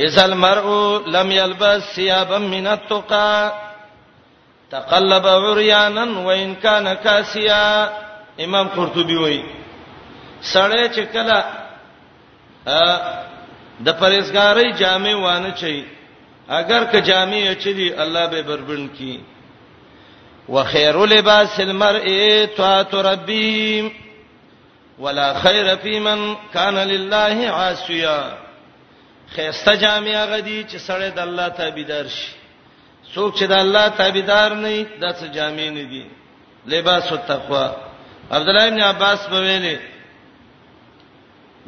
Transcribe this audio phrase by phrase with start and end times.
[0.00, 3.52] اذا المرء لم يلبس ثيابا من التقى
[4.70, 7.90] تقلب عريانا وان كان كاسيا
[8.44, 9.44] امام قرطبي وایي
[10.54, 11.40] سړی چې کله
[13.86, 15.84] د پرېزګاری جامې وانه چي
[16.50, 19.20] اگر که جامې اچلي الله به بربند کی
[20.48, 22.08] وخير لباس المرء
[22.56, 23.92] طاعت ربي
[24.98, 28.38] ولا خير في من كان لله عاصيا
[29.34, 32.30] خيسته جامع غدي چې سړی د الله تابعدار شي
[33.14, 34.70] څوک چې د الله تابعدار نه
[35.02, 36.04] د څه جامع نه دي
[36.74, 37.66] لباس التقوا
[38.34, 39.78] عبد الله ابن عباس په ویلي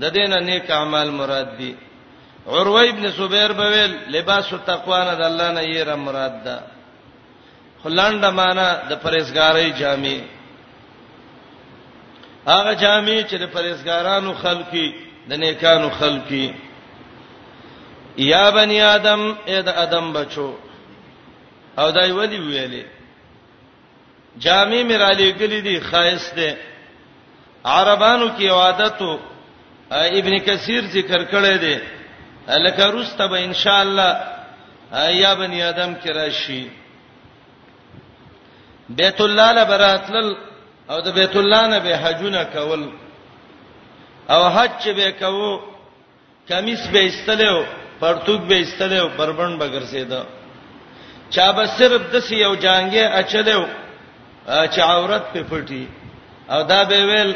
[0.00, 1.74] د دینه نیک اعمال مراد دي
[2.46, 6.56] عروه ابن زبیر په ویل لباس التقوا نه د الله نه یې را مراد ده
[7.84, 10.18] خلانډه معنا د پرېزګارۍ جامع
[12.46, 14.88] هغه جامع چې د پرېزګارانو خلقي
[15.28, 16.48] د نیکانو خلقي
[18.16, 20.54] یا بنی آدم اې د آدم بچو
[21.78, 22.84] او دای ولی ویلې
[24.38, 26.52] جامع میرالی کلی دی خاص دی
[27.64, 29.18] عربانو کې عادتو
[29.90, 31.78] ابن کثیر ذکر کړی دی
[32.48, 34.16] لکه روسته به ان شاء الله
[35.10, 36.68] یا بنی آدم کې راشي
[38.88, 40.36] بیت الله لبراتل
[40.90, 42.88] او د بیت الله نه به حجونه کول
[44.30, 45.60] او حج به کوو
[46.48, 47.64] کمیس به استلو
[48.02, 50.20] پرتوک به استله او بربند به ګرځیدا
[51.34, 53.60] چا به صرف د سی یو جانګه اچلو
[54.72, 55.84] چې عورت په پټي
[56.54, 57.30] او دا به ویل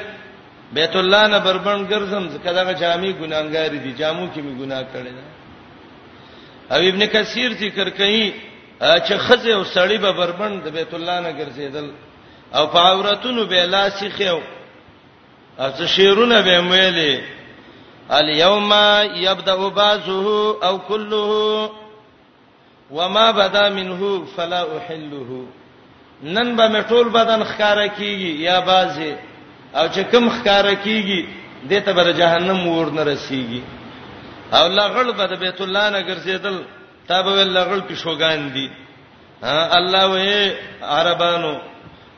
[0.77, 5.13] بیت الله نه بربند ګرځم ځکه دا جامي ګناګار دي جامو کې می ګناه کړی
[5.19, 5.25] دا
[6.75, 8.27] او ابن کثیر ذکر کوي
[9.07, 11.87] چې خزه او سړی به بربند د بیت الله نه ګرځیدل
[12.59, 14.41] او په عورتونو به لاسخیو
[15.63, 17.36] او څه شیرونه به ویلي
[18.13, 18.73] اليوم
[19.15, 21.71] يبدا بعضه او كله
[22.91, 25.47] وما بدا منه فلا احله
[26.23, 29.17] نن به مټول بدن خکاره کیږي یا بازي
[29.75, 31.25] او چې کم خکاره کیږي
[31.71, 33.63] دته بر جهنم ورن رسیږي
[34.55, 36.57] او لغړ به بیت الله نه ګرځیدل
[37.09, 38.71] تابو لغړ کې شوګان دي
[39.45, 41.59] الله وې عربانو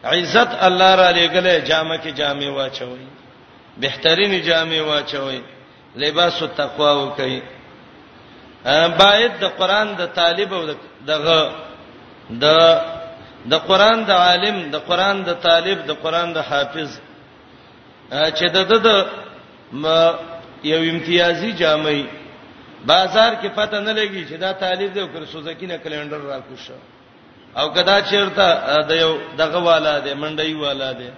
[0.05, 3.07] عزت الله را لګله جامه کې جامه واچوي
[3.79, 5.41] بهترین جامه واچوي
[5.97, 7.41] لباس التقوا وکي
[8.99, 10.63] باید د قران د طالب او
[11.07, 11.41] دغه
[12.31, 12.45] د
[13.53, 16.91] د قران د عالم د قران د طالب د قران د حافظ
[18.37, 19.89] چې د د
[20.63, 22.05] یو امتیازي جامعي
[22.87, 26.75] بازار کې پته نه لګي چې دا طالب دی او کر سوزکینه کلندر را کوشه
[27.61, 28.47] او کدا چیرته
[28.89, 31.11] د یو دغه والا دی منډي والا دی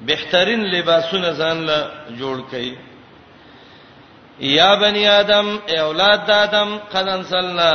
[0.00, 1.78] بهترین لباسونه ځان له
[2.20, 2.70] جوړ کړي
[4.38, 7.72] یا بنی آدم اولاد آدم قد انزلنا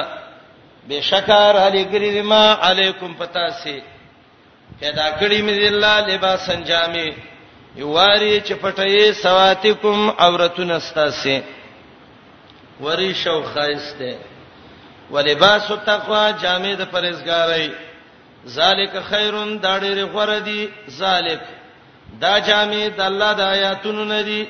[0.90, 3.79] بشکر علی کریم علیکم پتا سی
[4.79, 7.13] پیدا کړی مې الله لباس انجامې
[7.75, 11.44] یواری چې پټې سواتکم عورتون استاسه
[12.81, 14.16] وری شو خایسته
[15.12, 17.69] ولباس التقوا جامې د پرهیزګارۍ
[18.47, 21.41] ذالک خیرون دا ډېر غوړه دي ذالک
[22.22, 24.47] دا جامې د الله د آیاتونو نه دي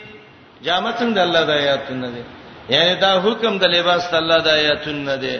[0.67, 2.23] جامه څنګه د الله د آیاتونه دي
[2.75, 5.35] یعنی دا حکم د لباس د الله د آیاتونه دي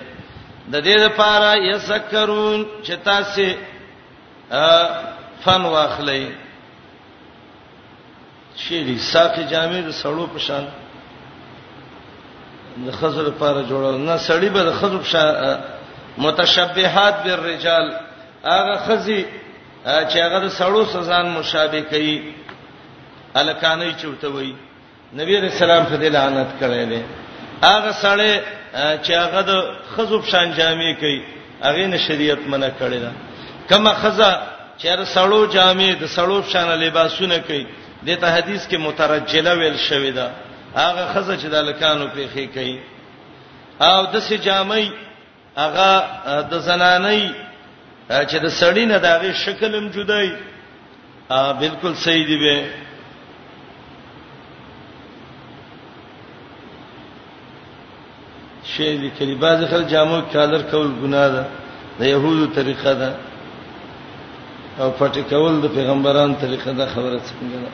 [0.73, 3.45] د دې لپاره یسکرون چې تاسو
[5.43, 6.23] فن واخلئ
[8.63, 10.63] شیری ساقي جامې د سړو په شان
[12.85, 15.27] د خزر لپاره جوړول نه سړی به د خزر په شان
[16.27, 17.85] متشبهات بالرجال
[18.53, 19.21] هغه خزي
[20.09, 22.16] چې هغه د سړو سزان مشابه کوي
[23.41, 24.51] الکانې چوتوي
[25.16, 27.01] نبی رسول الله په دې لعنت کړی دی
[27.63, 28.34] هغه سړی
[29.03, 29.51] چې هغه د
[29.95, 31.22] خزوب شان جامې کوي
[31.63, 33.12] هغه نه شریعت منع کړی دا
[33.69, 34.41] کما خزا
[34.81, 37.66] چې هر سړو جامې د سړو شان لباسونه کوي
[38.06, 40.28] د ته حدیث کې مترجله ویل شوی دا
[40.75, 42.79] هغه خزا چې د لکانو په خې کوي
[43.81, 44.85] او د سې جامې
[45.64, 45.90] هغه
[46.52, 47.31] د زنانې
[48.29, 50.28] چې د سړی نه دغه شکلم جدای
[51.59, 52.55] بالکل صحیح دی به
[58.78, 61.44] شی دي کړي بعض خلک جامو چادر کول ګناه ده
[62.00, 63.09] د يهودو طریقه ده
[64.82, 67.70] او پټ کول د پیغمبرانو طریقه ده خبره څنګه ده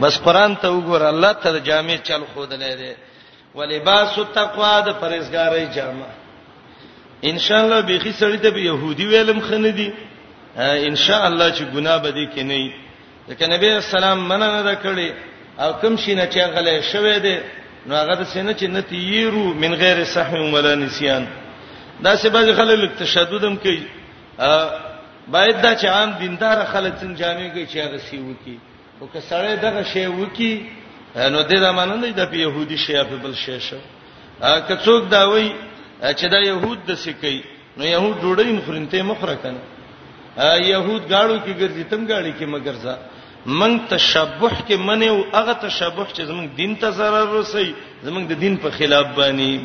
[0.00, 2.96] بس قران ته وګوره الله ته جامې چل خود نه ده
[3.60, 6.10] ولباس التقوا د پرېزګارۍ جامه
[7.32, 9.90] ان شاء الله بيخي سړی ته يهودي ویلم خنه دي
[10.90, 12.72] ان شاء الله چې ګناه به دي کې نه
[13.30, 15.12] ځکه نبی اسلام مننه ده کړې
[15.62, 17.36] او کوم شي نه چې غلې شوې ده
[17.86, 21.24] نو هغه د سینه چې نتی یرو من غیر صحو ولا نسیان
[22.04, 23.80] دا سه بعض خلک تشددم کوي
[25.34, 28.56] باید دا چې عام دیندار خلک څنګه جامې کوي چې هغه سی وکی
[29.00, 30.54] او که سړی دغه شی وکی
[31.16, 33.78] نو د دې معنی نه د يهودي شی په بل شی شو
[34.68, 35.50] که څوک دا وایي
[36.02, 37.38] چې دا يهود د سکی
[37.76, 39.60] نو يهود ډوډۍ مخرنته مخره کنه
[40.72, 42.94] يهود گاړو کې ګرځي تم گاړي کې مګرځا
[43.46, 47.74] من تشبح کې منه او هغه تشبح چې زمونږ دین ته zarar رسي
[48.04, 49.60] زمونږ د دین په خلاف باندې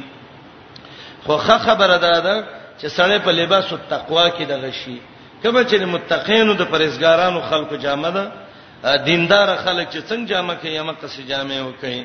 [1.26, 2.44] خو ښه خبره ده دا
[2.82, 5.02] چې سړی په لباس او تقوا کې د غشي
[5.44, 8.32] کله چې متقینو د پرهیزګارانو خلکو جامه ده
[9.06, 12.04] دیندار خلک چې څنګه جامه کوي یا مکه سي جامه وکړي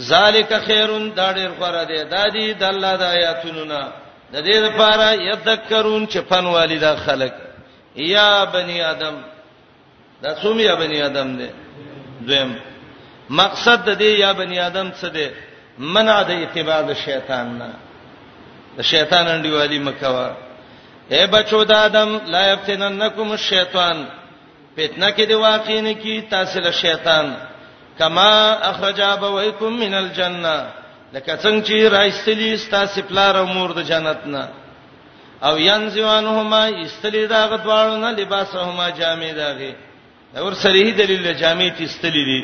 [0.00, 3.88] ذالک خیرون دا ډیر غره دی دا دی د الله د آیاتونو نه
[4.32, 7.34] د دې لپاره یذکرون چې فن والدا خلک
[7.96, 9.16] یا بنی آدم
[10.22, 11.48] دا څومره یا بنی آدم دی
[12.26, 12.50] دویم
[13.40, 15.26] مقصد د دې یا بنی آدم څه دی
[15.94, 17.70] منع د اتباع د شیطان نه
[18.76, 20.28] د شیطان انډیوالي مکوا
[21.14, 23.96] اے بچو د آدم لا یفتننکم الشیطان
[24.76, 27.26] فتنه کې دی واقع نه کی تاسو له شیطان
[27.98, 28.30] کما
[28.70, 30.56] اخرج ابویکم من الجنه
[31.14, 34.48] لکه څنګه چې راځتلی تاسو پلار او مور د جنت نه
[35.42, 39.74] او ینزوانهما استلی داغه دواړو نه لباسهما جامې داغه
[40.36, 42.40] اور صریح دلیل جامع تستلی دی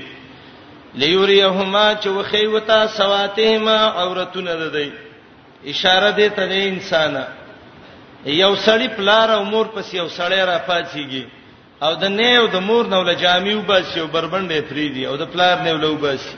[1.01, 4.91] لیوریهما چې وخی وتا سواتهما عورتونه ددی
[5.73, 7.17] اشاره دی ته انسان
[8.27, 11.23] یو سړی پلار او مور پس یو سړی را پاتېږي
[11.83, 15.29] او د نه او د مور نو له جامع وباسي او بربندې فریدي او د
[15.35, 16.37] پلار نه له وباسي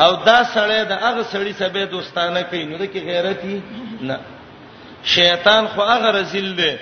[0.00, 3.44] او دا سړی د هغه سړی سبه دوستانه کوي نو د کی غیرت
[4.00, 4.18] نه
[5.16, 6.72] شیطان خو هغه رزل دی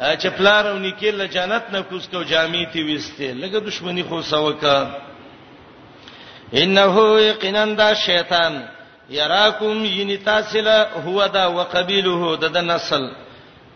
[0.00, 4.96] چې پلارونی کې له جنت نه کوز کو جامې تی وسته لکه دښمنی خو سوکا
[6.54, 8.60] انه یقینن دا شیطان
[9.10, 10.68] یراکم ینی تاسل
[11.06, 13.10] هو دا وقبیله د نسل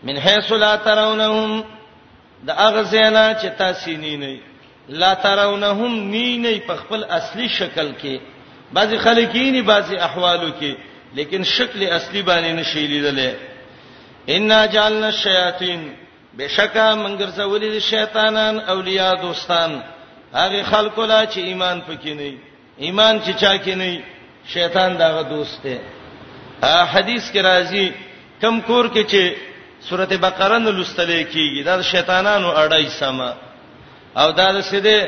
[0.03, 1.63] من حيث لا ترونهم
[2.43, 4.39] د اغه زینا چې تاسو نی نه
[5.01, 8.19] لا ترونهم نی نه په خپل اصلي شکل کې
[8.73, 10.73] بعضی خلکینی بعضی احوالو کې
[11.15, 13.19] لیکن شکل اصلي باندې نشي لیدل
[14.29, 15.87] ان جعلنا الشیاطین
[16.37, 19.71] بشکا منګر زولې دي شیطانان اولیاء دوستان
[20.41, 22.31] هغه خلکو لا چې ایمان پکې نه
[22.85, 24.03] ایمان چې چا کې نه
[24.53, 25.77] شیطان داغه دوست دی
[26.61, 27.85] ا حدیث کې راځي
[28.41, 29.23] کم کور کې چې
[29.89, 33.31] سورته بقره نه لوستل کېږي دا شیطانانو اړای سما
[34.21, 34.99] او دا د سیده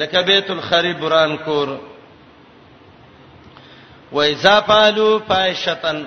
[0.00, 1.68] لکه بیت الخریب بران کور
[4.12, 5.98] و اذا فعلوا فاحشتن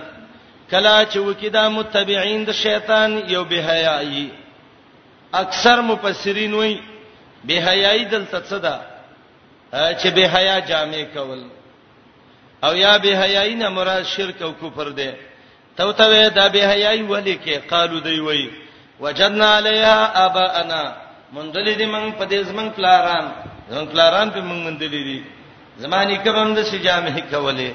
[0.71, 4.27] کلا چې وکیدا متبعين د شیطان یو بهایي
[5.33, 6.81] اکثر مفسرین وایي
[7.45, 8.75] به حیاي دلته صدا
[9.73, 11.39] چې به حیا جامع کول
[12.63, 15.15] او یا به حیاي نه مراد شرک او کفر ده
[15.77, 18.49] تو ته دا به حیاي ولي کې قالو دی وایي
[18.99, 20.81] وجدنا علیها اباءنا
[21.33, 23.25] مندل دي من په دې زمنګ پلاران
[23.71, 25.23] زمنګ پلاران په من مندل دي
[25.77, 27.71] زمانی کبم د سجامه کوله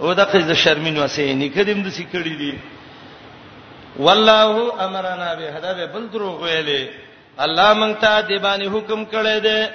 [0.00, 2.52] او دغه ز شرمین وسه نه کړم د سې کړی دي
[3.98, 6.82] والله امرنا به هدا به بل دروغ ویلې
[7.40, 9.66] الله مونږ ته دی باندې حکم کړی دی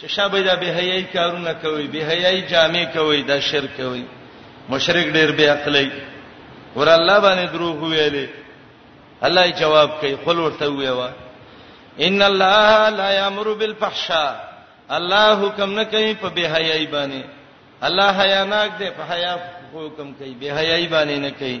[0.00, 4.04] چې شابه د بهایي کارونه کوي بهایي جامې کوي د شرک کوي
[4.68, 5.90] مشرک ډیر به عقلې
[6.76, 8.26] ور الله باندې دروغ ویلې
[9.22, 11.10] الله یې جواب کوي قل ورته ویوا
[12.00, 14.36] ان الله لا یامر بالفحشاء
[14.90, 17.22] الله حکم نه کوي په بهایي باندې
[17.86, 19.36] الله حیا ناک دی په حیا
[19.74, 21.60] حکم کوي بهایي باندې نه کوي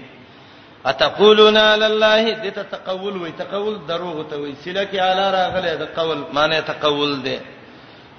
[0.90, 5.88] اتقولون علی الله دته تقول وای تقول دروغ ته وای سله کې اعلی راغله د
[5.98, 7.36] قول معنی تقول دی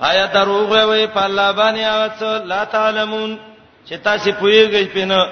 [0.08, 3.38] آیا دروغ وای په الله باندې اوڅ لا تعلمون
[3.88, 5.30] چې تاسو پویږئ پینه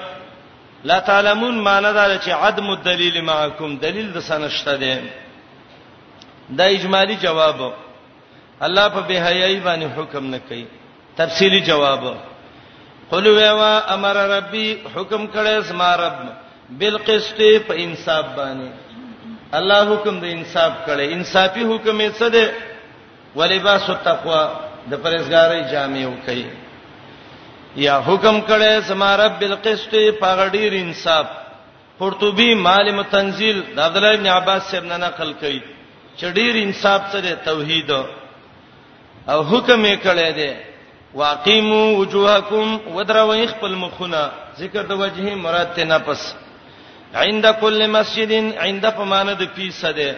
[0.88, 4.90] لا تعلمون معنی دا چې عدم الدلیل معکم دلیل د سنشته دی
[6.62, 7.62] دا اجمالی جواب
[8.60, 10.64] الله په بهایي باندې حکم نه کوي
[11.20, 12.08] تفصیلی جواب
[13.10, 16.26] قل ویوا امر ربي حکم کړه اسما رب
[16.70, 18.70] بالقسط په انصاف باندې
[19.58, 22.46] الله حکم د انصاف کړي انصافي حکم یې څه دی
[23.38, 24.42] ولباس التقوا
[24.90, 26.46] د پرېزګاری جامې وکړي
[27.86, 31.26] یا حکم کړي سما رب بالقسط پاغډیر انصاف
[31.98, 35.60] قرطبي مالم تنزيل د عبد الله ابن عباس څخه نقل کړي
[36.22, 37.90] چډیر انصاف سره توحید
[39.32, 40.52] او حکم یې کړي دی
[41.20, 46.34] واقیمو وجوهکم ودرو خپل مخونه ذکر د وجهه مراد ته نه پس
[47.22, 48.32] عند كل مسجد
[48.64, 50.10] عند پمانه د پیسده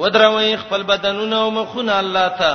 [0.00, 2.52] ودروي خپل بدنونه او مخونه الله ته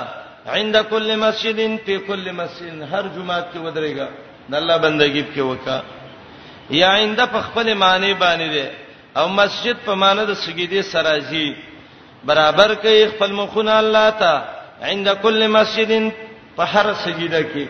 [0.58, 4.08] عند كل مسجد په كل مسجد هر جمعه کې ودرېګا
[4.52, 5.78] د الله بندګی په وکا
[6.82, 8.66] یا عند خپل معنی باندې ده
[9.20, 11.48] او مسجد په معنی د سجدي سرازي
[12.28, 14.32] برابر کوي خپل مخونه الله ته
[14.90, 15.92] عند كل مسجد
[16.58, 17.66] په هر سجده کې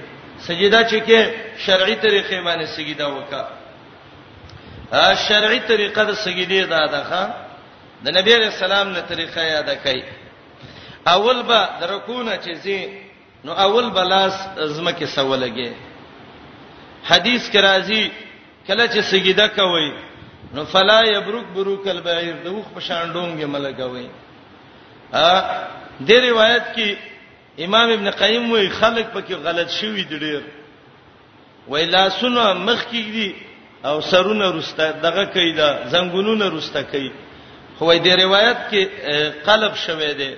[0.48, 1.20] سجده چې کې
[1.66, 3.44] شرعي طریقې باندې سجده وکړه
[5.30, 7.24] شرعي طریقه د سجدي دا ده ښا
[8.04, 10.04] د نبی رسول الله نه طریقه یاد کړئ
[11.16, 12.80] اول به درکونه چې زی
[13.46, 14.36] نو اول بلاس
[14.76, 15.72] زمکه سوالګي
[17.10, 18.12] حدیث کې راځي
[18.68, 19.92] کله چې سجده کوي
[20.54, 24.08] نو فلا یبرک بروک البعیر د وخ په شان ډونګه ملګوي
[25.12, 25.30] ا
[26.00, 26.98] د روایت کې
[27.66, 30.42] امام ابن قیم وی خلق پکې غلط شوی دی ډیر
[31.68, 33.34] ویلا سنو مخ کې دی
[33.86, 37.12] او سرونه رسته دغه کيده زنګونونه رسته کوي
[37.78, 38.82] خو دې روایت کې
[39.48, 40.36] قلب شوه دی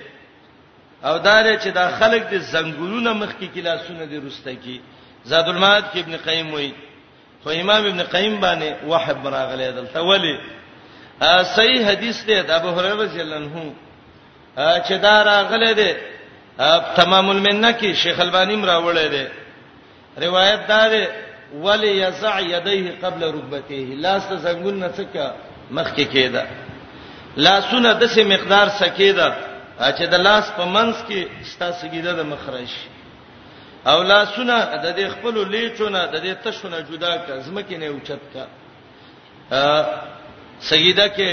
[1.03, 4.81] او دار چې دا خلک د زنګونونه مخ کې کلاسونه دي رسته کی
[5.25, 6.73] زاد المعاد کې ابن قیم وایي
[7.43, 10.37] خو امام ابن قیم باندې وحب راغلی دلته ولی
[11.55, 13.73] صحیح حدیث دی د ابو هريره رضی الله عنه
[14.87, 15.93] چې دا راغلی دی
[16.95, 19.25] تمام المنه کې شیخ البانی مراولې دی
[20.25, 21.05] روایت دا دی
[21.53, 25.27] ولی یزع یدیه قبل رکبتیه لاس ته زنګون نه څکا
[25.71, 26.43] مخکې کېده
[27.37, 29.35] لاسونه د سه مقدار سکیده
[29.97, 31.21] چې د لاس په منځ کې
[31.51, 32.71] ستاسګیده د مخرج
[33.87, 38.43] او لاسونه د دې خپل لیچونه د دې تشونه جدا ک زمکه نه اوچت کا
[39.51, 39.61] ا
[40.59, 41.31] سیده کې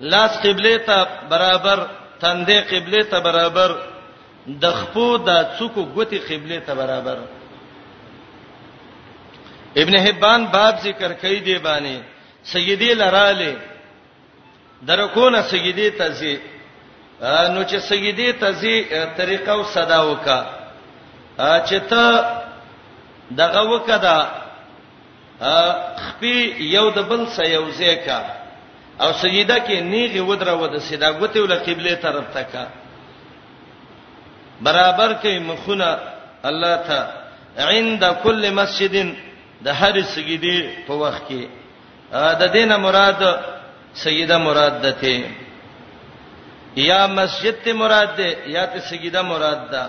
[0.00, 0.96] لاس قبله ته
[1.30, 1.78] برابر
[2.20, 3.70] تندې قبله ته برابر
[4.62, 7.18] د خپو د څوکو ګوتې قبله ته برابر
[9.76, 12.02] ابن حبان باب ذکر کوي دی باندې
[12.44, 13.56] سیدی لراله
[14.86, 16.38] درکونه سیدی تزي
[17.22, 18.84] نو چې سیدی تزي
[19.16, 20.44] طریقه او صدا وکا
[21.40, 22.24] چې ته
[23.30, 24.18] دغه وکدا
[26.10, 28.10] خپي یو د بل سره یو ځای
[29.00, 32.66] او سجده کې نیغه ودره ود سیدا غوته ول قبله طرف تکا
[34.60, 35.98] برابر کې مخونه
[36.44, 37.06] الله ته
[37.58, 38.94] عند كل مسجد
[39.64, 41.42] د هر سجدي په وخت کې
[42.40, 43.20] د دینه مراد
[44.04, 45.16] سیده مراد ده ته
[46.90, 49.84] یا مسجد ته مراد ده یا ته سجده مراد ده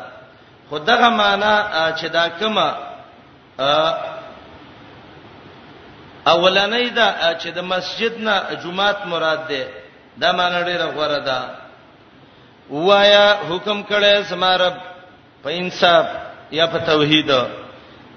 [0.70, 1.54] خدغه معنا
[2.00, 2.70] چې دا کما
[6.34, 7.10] اولنې دا
[7.42, 9.64] چې د مسجد نه جمعات مراد ده
[10.22, 11.40] دا معنا ډیره غوړه ده
[12.70, 14.76] وایا حکم کړي سمارب
[15.44, 16.06] په انصاف
[16.52, 17.30] یا په توحید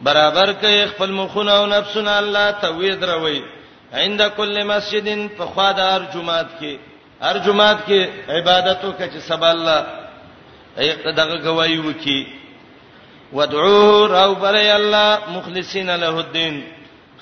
[0.03, 3.43] برابر کوي خپل مخونه او نفسونه الله ته ویدروي
[3.93, 6.77] عند کل مسجدین په خادار جمعات کې
[7.21, 9.87] هر جمعات کې عبادتو کې چې سبا الله
[11.17, 12.27] دغه گواہی وکي
[13.33, 16.65] ودعوه راو بلې الله مخلصین له الدين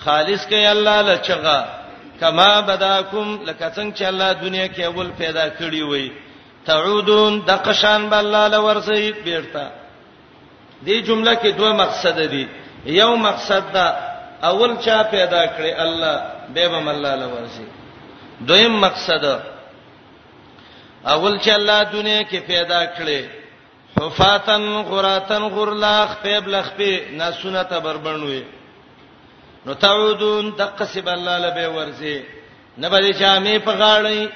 [0.05, 1.65] خالص کې الله لچغه
[2.21, 6.13] کما بداکم لکه څنګه چې الله دنیا کې اول پیدا کړی وي
[6.67, 9.71] تعودون د قشان بل الله لورسې بیرته
[10.87, 12.47] دې جمله کې دوه مقصد دي
[12.87, 13.87] یو مقصد دا
[14.49, 16.17] اول چا پیدا کړی الله
[16.55, 17.67] به به الله لورسي
[18.47, 19.25] دویم مقصد
[21.05, 23.27] اول چې الله دنیا کې پیدا کړی
[24.01, 28.43] حفاتن غراتن غرلاخ پیب لخ پی ناسونه ته بربنوي
[29.67, 32.23] نو تعودون تقسب الله لبه ورسي
[32.79, 34.31] نه به جامې په غاړې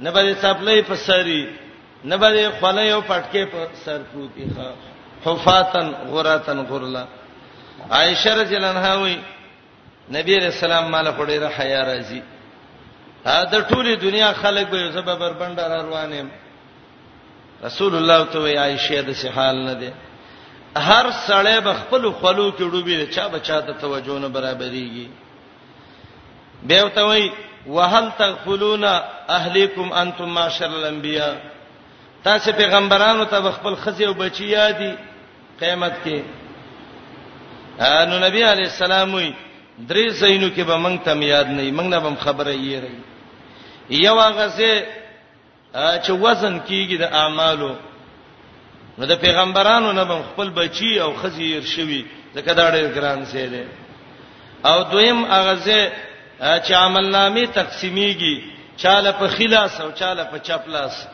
[0.00, 1.48] نه به سپلې په سری
[2.04, 4.72] نه به خلې او پټکې په سر پروتې ښه
[5.26, 7.04] حفاتن غراتن غرلا
[7.90, 9.18] عائشه رضی الله عنها وی
[10.10, 12.20] نبی رسول الله مال خوري را حیا راځي
[13.24, 16.26] دا ټوله دنیا خلک به زبر بربندار روانه
[17.64, 19.92] رسول الله ته وی عائشه د سحال نه ده
[20.76, 25.08] هر سړی بخپل خلو کې ډوبې چا بچا ته توجه نه برابرېږي
[26.62, 27.32] به ته وی
[27.66, 28.84] وهل تغفلون
[29.28, 31.34] اهلیکم انتم معاشر الانبیاء
[32.24, 34.92] تاسو پیغمبرانو ته تا خپل خزي او بچی یادي
[35.60, 36.24] قیامت کې
[37.80, 39.30] نو نبی علی السلام وی
[39.88, 42.98] درې زینو کې به مونږ ته یاد نه مونږ نه به خبره یې رہی
[44.06, 44.86] یو هغه څه
[45.74, 47.72] چې وزن کیږي د اعمالو
[48.98, 52.04] نو د پیغمبرانو نه به خپل بچي او خزیر شوی
[52.36, 53.64] ځکه دا ډېر ګران څه دی
[54.70, 55.92] او دویم هغه څه
[56.40, 58.40] چې عمل نامې تقسیمیږي
[58.76, 61.06] چاله په خلاص او چاله په چپلاس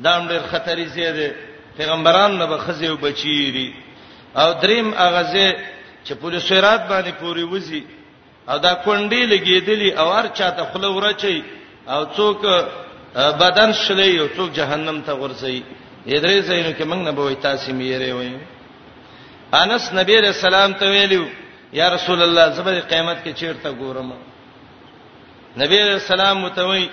[0.00, 1.30] دا ډېر خطرې زیاده
[1.76, 3.68] پیغمبران نه به خزیو بچیری
[4.36, 5.54] او دریم اغازه
[6.04, 7.82] چې پولیس سرات باندې پوری وځي
[8.48, 11.42] او دا کونډې لګېدلې او هر چاته خله ورچي
[11.88, 12.40] او څوک
[13.42, 15.60] بدن شلې او څوک جهنم ته ورځي
[16.24, 18.36] درې ځایونو کې موږ نه به وي تاسو میره وي
[19.62, 21.24] انس نبی رسول الله ته ویلو
[21.72, 24.10] یا رسول الله زبر قیامت کې چیرته ګورم
[25.60, 26.86] نبی رسول الله متوي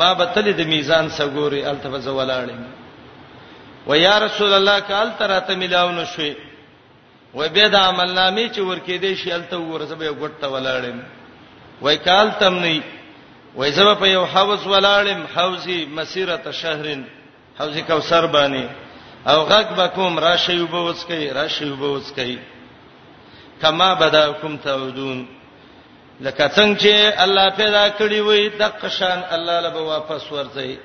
[0.00, 2.79] ما بتل د میزان سګوري التفز ولاړم
[3.88, 6.34] و یا رسول الله کال تراته ملاو نشوي
[7.34, 10.98] و به د عمل نامې چې ورکې دي شي الته ورسه به غټه ولاړم
[11.82, 12.82] وای کال تم نه
[13.54, 17.04] وای زما په یو حوض ولاړم حوضي مسیره شهرن
[17.60, 18.64] حوض کوثر باندې
[19.30, 22.38] او غک بکوم راشي وبوس کوي راشي وبوس کوي
[23.62, 25.26] کما بداکم تعودون
[26.20, 30.76] لکه څنګه چې الله پیدا کړی وي د قشان الله له واپس ورځي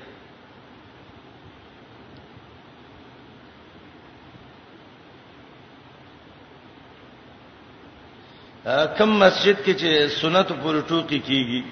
[8.98, 11.62] کم مسجد کې چې سنت پر ټوکی کیږي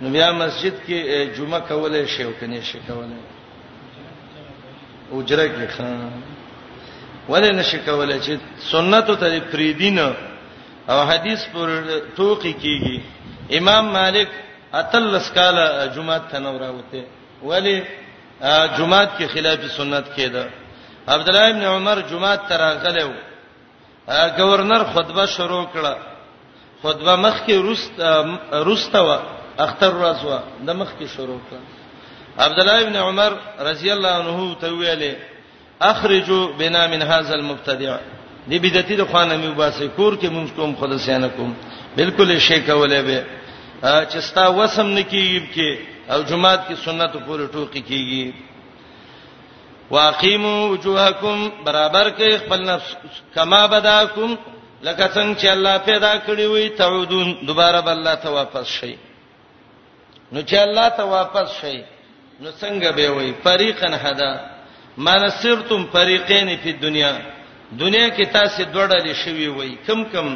[0.00, 3.20] نو بیا مسجد کې جمعه کولای شي او کني شي کولای
[5.12, 6.22] اجره کې خان
[7.28, 8.38] ولې نشي کولای چې
[8.70, 11.68] سنت ته فریدین او حدیث پر
[12.16, 13.00] ټوکی کیږي
[13.60, 14.28] امام مالک
[14.82, 17.04] اتلس کاله جمعه ته نو راوته
[17.52, 17.78] ولی
[18.78, 20.44] جمعه کې خلاف سنت کېده
[21.14, 23.26] عبد الله ابن عمر جمعه ته راغله
[24.38, 25.94] گورنر خطبه شروع کړه
[26.82, 27.82] خطبه مخ کې روس
[28.68, 29.18] روستوا
[29.64, 31.60] اختر رازوا د مخ کې شروع کړه
[32.44, 33.32] عبد الله ابن عمر
[33.68, 35.14] رضی الله عنه ته ویلې
[35.80, 37.96] اخرجوا بنا من هذا المبتدع
[38.50, 41.54] دې بدعتي د خوانه مې وباسه کور کې مونږ کوم خداسيانه کوم
[41.96, 43.24] بالکل شي کولې به
[44.10, 45.78] چې ستا وسم نکیږي کې
[46.12, 48.32] او جمعات کې سنت پورې ټوکی کیږي
[49.94, 52.96] واقیمو وجوهکم برابر کې خپل نفس
[53.34, 54.30] کما بداکم
[54.86, 58.94] لکه څنګه چې الله پیدا کړی وي تعودون دوباره بل الله ته واپس شي
[60.32, 61.76] نو چې الله ته واپس شي
[62.40, 64.32] نو څنګه به وي فریقن هدا
[65.06, 67.12] منصرتم فریقین فی دنیا
[67.82, 70.28] دنیا کې تاسو دوړلې شوی وي کم کم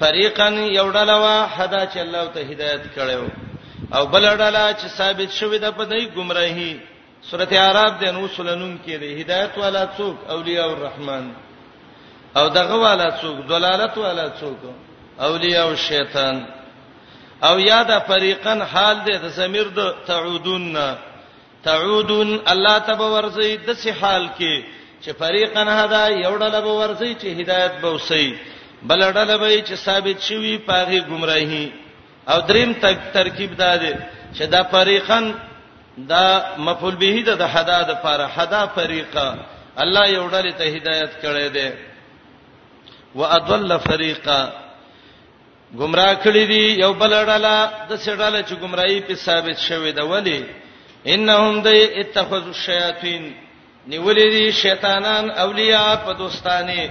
[0.00, 3.22] فریقن یو ډلوا هدا چې الله ته هدایت کړو
[3.96, 6.72] او بل ډلا چې ثابت شوی د په دای گمراهی
[7.30, 11.24] سورته اعراف د نو سلنون کې دی هدایت والا څوک اولیاء الرحمن
[12.38, 14.60] او دغه والا څوک ضلالت والا څوک
[15.26, 16.36] اولیاء الشیطان
[17.48, 20.78] او یاده فریقن حال دی د زمیر د تعودون
[21.66, 24.54] تعودون الله تبارک ورزي د سی حال کې
[25.02, 28.38] چې فریقن هدا یو ډله به ورزي چې هدایت به وسی
[28.82, 31.72] بل ډله به چې ثابت شوی پاغي گمراهي
[32.30, 32.72] او دریم
[33.18, 33.92] ترکیب دا دی
[34.34, 35.32] چې دا فریقن
[36.06, 39.26] دا مفعول به د حدا د فار حدا فریقه
[39.82, 41.68] الله یو ډلې ته هدایت کړی دی
[43.14, 44.40] و اضل فریقه
[45.80, 47.54] گمراه کړی دی یو بل ډله
[47.90, 50.46] د سړاله چې گمراهي په ثابت شوی دا ولی
[51.06, 51.66] انهم د
[52.00, 53.34] اتخذوا الشیاطین
[53.92, 56.90] نیولې دي شیطانان اولیاء په دوستانه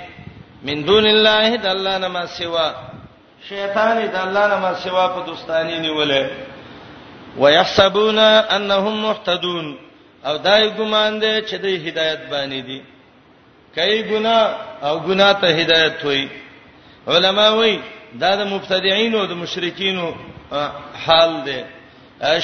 [0.64, 2.68] من دون الله د الله نما سوا
[3.50, 6.24] شیطان د الله نما سوا په دوستانه نیولې
[7.38, 8.18] ويحسبون
[8.58, 9.68] انهم مهتدون
[10.26, 12.82] او دای ګمان دی چې د هدایت باندې دي
[13.76, 14.38] کای ګنا
[14.88, 16.28] او ګنا ته هدایت وای
[17.08, 17.80] علما وای
[18.22, 19.98] دا د مبتدعين او د مشرکین
[21.06, 21.60] حال دی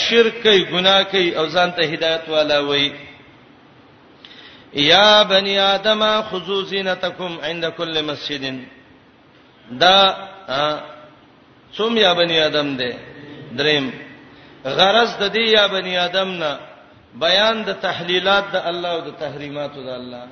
[0.08, 2.92] شرک کوي ګنا کوي او ځان ته هدایت والا وای
[4.74, 8.44] یا بنی آدم خذو زینتکم عند کل مسجد
[9.80, 9.98] دا
[11.78, 12.92] څوم یا بنی آدم دی
[13.60, 13.86] دریم
[14.66, 16.52] غرض د دې یا بنی آدم نه
[17.26, 20.24] بیان د تحلیلات د الله او د تحریمات د الله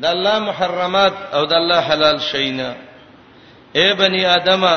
[0.00, 2.70] د الله محرمات او د الله حلال شینا
[3.78, 4.74] اے بنی آدمه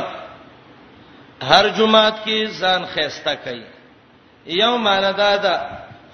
[1.49, 3.65] هر جمعات کې ځان خيسته کوي
[4.47, 5.55] یو معنا دا ده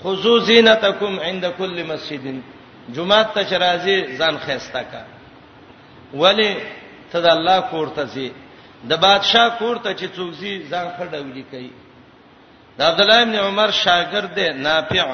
[0.03, 2.25] خذو زینتکم عند کل مسجد
[2.95, 5.03] جمعات ته شرازي ځان خيسته کا
[6.13, 6.55] ولی
[7.11, 8.29] ته د الله کور ته زی
[8.89, 11.71] د بادشاه کور ته چې څوک زی ځان خړډولې کوي
[12.77, 15.07] د عبد الله ابن عمر شاګرد نافع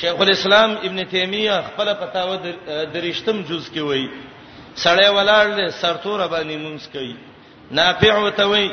[0.00, 2.36] شیخ الاسلام ابن تیمیه خپل فتاوا
[2.94, 4.06] درشتم جز کې وای
[4.84, 7.14] سړی ولاړ دې سرتور باندې مونږ کوي
[7.70, 8.68] نافع وته وای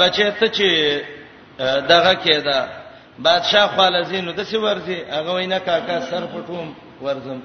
[0.00, 0.68] بچی ته چې
[1.92, 2.58] دغه کېدا
[3.28, 6.68] بادشاہ خالزینو د څه ورزي هغه وینا کاکا سر پټوم
[7.02, 7.40] ورزم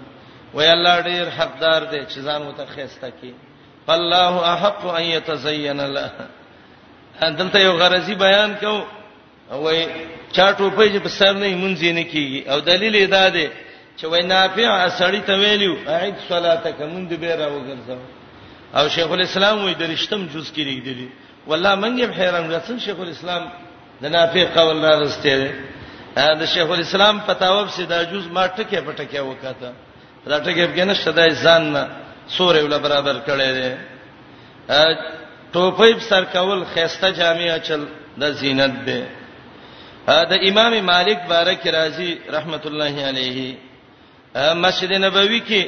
[0.54, 3.34] وای الله ډیر حقدار دی چې ځان متخیسته کی
[3.88, 6.12] فالله احق ان يتزين له
[7.38, 8.84] دلته یو غرضی بیان کوم
[9.60, 9.86] وای
[10.32, 13.48] چا ټوپې چې په سر نه مونږ نه کیږي او دلیل یې دا دی
[14.00, 17.98] چې وای نافع اسړی ته ویلو اعید صلاتک مونږ به را وګرځو
[18.78, 21.10] او شیخ الاسلام وای درشتم جز کې لیدلی
[21.50, 23.44] والله مونږ هم حیران راځم شیخ الاسلام
[24.02, 25.34] د نافع قول را رسته
[26.40, 29.72] دا شیخ الاسلام پتاوب سي دا جز ما ټکه پټکه وکاته
[30.30, 31.84] دا ټکه کې نه شدای ځان نه
[32.38, 33.72] سورې ول برابر کړي دي
[35.54, 37.82] ټوپې سر کول خيسته جامع چل
[38.22, 39.00] د زینت ده
[40.08, 43.56] دا امام مالک بارک رازی رحمت الله علیه
[44.54, 45.62] مسجد نبوی کې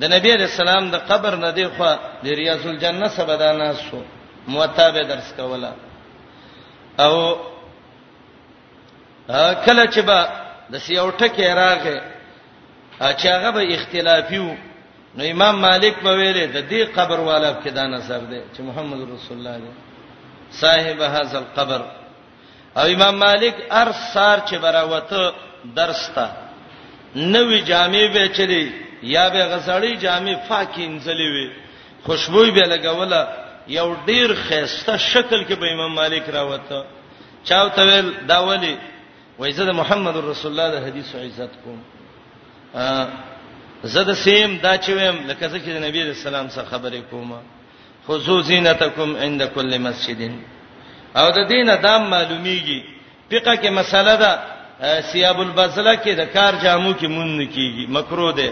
[0.00, 1.90] د نبی رسول الله د قبر نه دی خو
[2.24, 4.02] د ریاض الجنه سبدانا سو
[4.48, 5.72] موتابه درس کوله
[6.98, 7.14] او
[9.66, 10.18] کله چې با
[10.72, 11.98] د سیاوټه کې راغې
[13.18, 14.56] چې هغه به اختلافي وو
[15.16, 19.00] نو امام مالک په ویلې د دې قبر والا کې دا نظر دی چې محمد
[19.10, 19.70] رسول الله دی
[20.50, 22.03] صاحب هاذ القبر
[22.80, 25.32] او امام مالک ار سار چې براوته
[25.76, 26.26] درس ته
[27.16, 28.64] نوې جامې به چلی
[29.14, 31.50] یا به غسړی جامې فاکین زلې وي
[32.06, 33.20] خوشبو به لګوله
[33.78, 36.80] یو ډیر خيسته شکل کې به امام مالک راوته
[37.50, 38.76] چاو تویل دا ولی
[39.38, 41.78] وایزه محمد رسول الله د حدیث عزت کوم
[43.94, 47.02] زه د سیم دا چې ویم لکه څنګه چې د نبی رسول الله څخه خبرې
[47.10, 47.40] کومه
[48.08, 50.34] خذو زینتکم عند کل مسجدین
[51.20, 52.78] او د دینه دام معلومیږي
[53.30, 54.30] فقہ کې مسله ده
[55.12, 58.48] سیاب البذله کې د کار جامو کې مون نه کیږي مکروه ده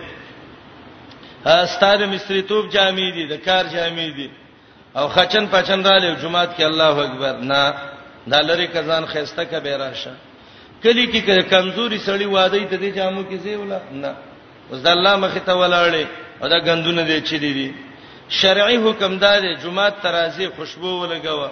[1.74, 4.28] ستاره مصری توپ جامې دي د کار جامې دي
[4.98, 7.62] او خچن پچن رااله جمعات کې الله اکبر نه
[8.30, 10.12] دا لری کزان خيسته کې به راشه
[10.84, 14.12] کلی کې کمزوري سړی واده ته دي جامو کې زیولا نه
[14.70, 16.04] اوس د الله مخ ته ولاړې
[16.42, 17.74] او دا غندونه دي چې دي
[18.28, 21.50] شرعي حکم دار جمعات ترازی خوشبو ولګوا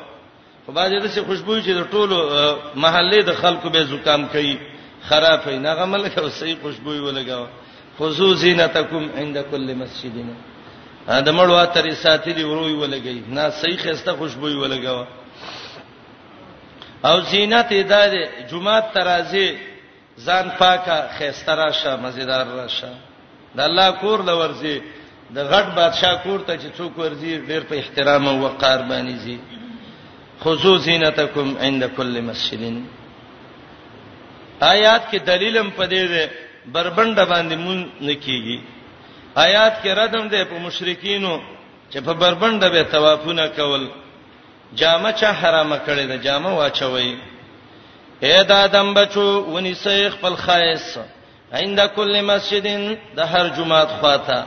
[0.71, 2.17] خو باید د څه خوشبو چې د ټولو
[2.75, 4.55] محلې د خلکو به زکام کوي
[5.09, 7.47] خراب وي نه غمل کو صحیح خوشبو ولګاو
[7.99, 14.47] خصوصی نتکم عند کل مسجدنا دا مړوا ترې ساتلی وروي ولګي نه صحیح خسته خوشبو
[14.63, 15.07] ولګاو
[17.05, 18.13] او زینت د
[18.51, 19.59] جمعه ترازی
[20.27, 22.91] ځان پاکه خسته راشه مزیدار راشه
[23.55, 24.83] د الله کور لورځي
[25.35, 29.39] د غټ بادشاه کور ته چې څوک ورځي ډېر په احترام او وقار باندې زی
[30.45, 32.77] خذو زینتکم عند کل مسجدین
[34.75, 36.31] آیات کې دلیلم پدې ده
[36.75, 38.59] بربند باندې مون نکېږي
[39.47, 41.33] آیات کې ردم ده په مشرکینو
[41.93, 43.89] چې په بربند به توافونه کول
[44.75, 47.19] جامه چا حرامه کړې ده جامه واچوي
[48.27, 50.89] اے دا دم بچو ونی شیخ خپل خایس
[51.53, 52.83] عند کل مسجدین
[53.17, 54.41] د هر جمعه خواته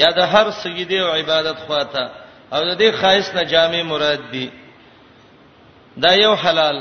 [0.00, 2.04] یا د هر سجدي او عبادت خواته
[2.52, 4.48] او د دې خاص نه جامع مراد دي
[6.04, 6.78] دا یو حلال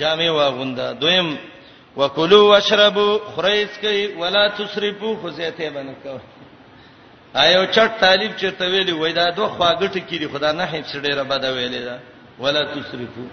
[0.00, 1.28] جامع واغونده دویم
[1.96, 6.18] وکلو واشربو خریز کوي ولا تسرفو خزیته بنکو
[7.36, 11.44] ایو چټ طالب چرته ویلی وای دا دوه خواګټ کیږي خدا نه هیڅ ډیره بد
[11.44, 11.98] ویلی دا
[12.38, 13.24] ولا تسرفو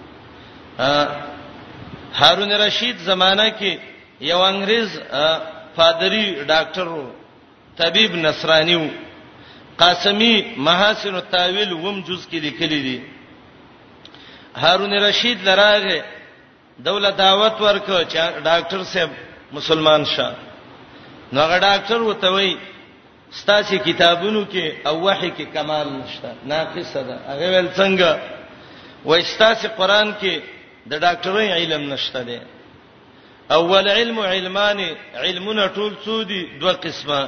[2.20, 3.78] هارون رشید زمانہ کې
[4.20, 5.00] یو انګریز
[5.76, 6.88] پادری ډاکټر
[7.76, 8.88] طبيب نصرانیو
[9.82, 10.34] قاسمی
[10.66, 13.00] محاسن التاویل وم جز کې لیکلي دي
[14.62, 16.04] هارون رشید لراغه
[16.78, 17.86] دولت دعوت ورک
[18.44, 19.10] ډاکټر صاحب
[19.52, 20.32] مسلمان شه
[21.32, 22.56] نو هغه ډاکټر وته وای
[23.40, 28.18] ستاسو کتابونو کې او وحي کې کمال نشته ناقصه ده هغه ول څنګه
[29.10, 30.40] وای ستاسو قران کې
[30.90, 32.42] د ډاکټرۍ علم نشته ده
[33.58, 34.78] اول علم علمان
[35.24, 37.20] علمنا ټول څو دي دوه قسمه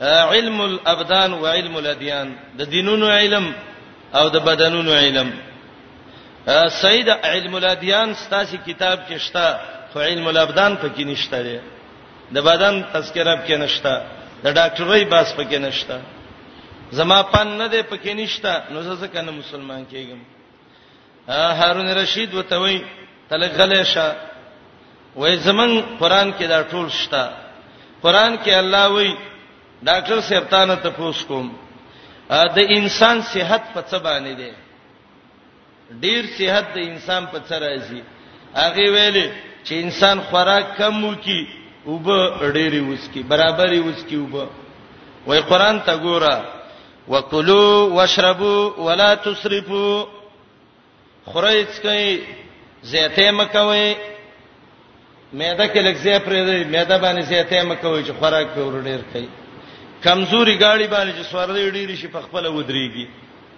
[0.00, 2.28] علم الابدان و علم الادیان
[2.58, 3.54] د دینونو علم
[4.12, 5.28] او د بدنونو علم
[6.82, 9.58] سید علم الادیان ستاسو کتاب کې شته
[9.92, 11.58] خو علم الابدان پکې نشته دی
[12.34, 14.02] د بدن تذکرہ پکې نشته
[14.42, 16.00] د ډاکټرۍ باس پکې نشته
[16.92, 20.18] زما پن نه دی پکې نشته نو زه څنګه مسلمان کېږم
[21.28, 22.78] هارون رشید وتوي
[23.28, 24.14] تلک غلې شه
[25.16, 27.30] وای زمون قران کې دا ټول شته
[28.02, 29.14] قران کې الله وایي
[29.84, 31.48] ډاکټر صاحب تانه تاسو کوم
[32.56, 34.50] د انسان صحت په څه باندې دی
[36.04, 38.02] ډیر صحت د انسان په څه راځي
[38.62, 39.26] هغه ویلي
[39.66, 41.40] چې انسان خوراک کم وکي
[41.86, 42.16] او به
[42.56, 44.44] ډېری وسکي برابرې وسکي او به
[45.26, 46.36] وای قران ته ګوره
[47.08, 47.64] وکلو
[47.96, 50.06] واشربو ولا تسرفو
[51.30, 52.10] خورایڅ کوي
[52.92, 53.94] زیاته مکوي
[55.38, 59.00] معده کې لږ زیات پرې دی معده باندې زیاته مکوي چې خوراک به ور ډېر
[59.12, 59.28] کوي
[60.02, 63.06] کمزوري گاڑی باندې چې سوارلې ډېری شي په خپل ودرېږي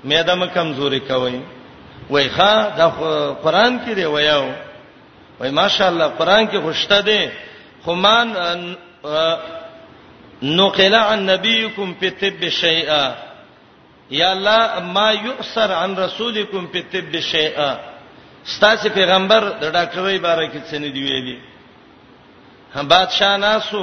[0.04, 1.40] مېدا م کمزوري کوي
[2.10, 2.88] وای ښا دا
[3.42, 4.50] قرآن کې دی ویاو
[5.40, 7.28] وای ماشاءالله قرآن کې خوشته دی
[7.84, 8.28] خمان
[10.42, 13.14] نقل عن نبيكم في طب شيئا
[14.10, 17.76] یا الله ما يؤثر عن رسولكم في طب شيئا
[18.44, 21.38] ستاسو پیغمبر د ډاکټرۍ باره کې څه نه دی ویلي
[22.74, 23.82] هم بادشاہ ناسو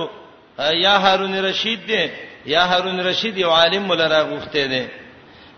[0.74, 2.04] یا هارون رشید دی
[2.46, 4.84] یا هارون رشید یو عالم مولا راغوخته دی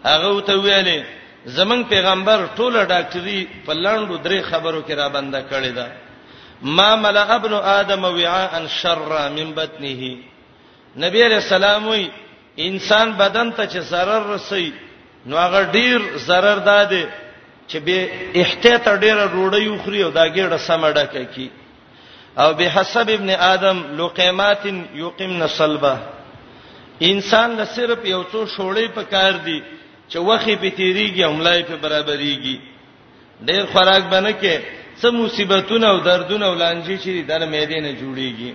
[0.06, 1.00] هغه ته ویلې
[1.45, 5.88] زمنګ پیغمبر ټوله ډاکټري په لاندو درې خبرو کې را بنده کړی دا
[6.62, 10.17] ما مل ابن ادم وعاء شر من بطنه
[10.97, 12.10] نبی رسول الله
[12.60, 14.73] انسان بدن ته چې zarar رسي
[15.26, 17.04] نو هغه ډیر zarar داده
[17.69, 21.50] چې به احتیاط ډیره روړی وخري او دا ګډه سمډه کوي
[22.39, 25.97] او به حسب ابن ادم لقیمات یقمن صلبه
[27.01, 29.62] انسان له صرف یو څو شوړې په کار دی
[30.12, 32.57] چې وخی په تیریږي عملای په برابرېږي
[33.47, 34.55] ډېر خوراک بنه کې
[35.01, 38.51] څه مصیبتونه او دردونه ولانجي چې در مېدې نه جوړيږي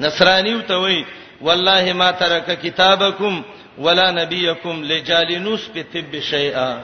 [0.00, 1.04] نصرانیو ته وای
[1.46, 3.42] والله ما ترک کتابکم
[3.78, 6.78] ولا نبیکم لجالنوس په طب شیئا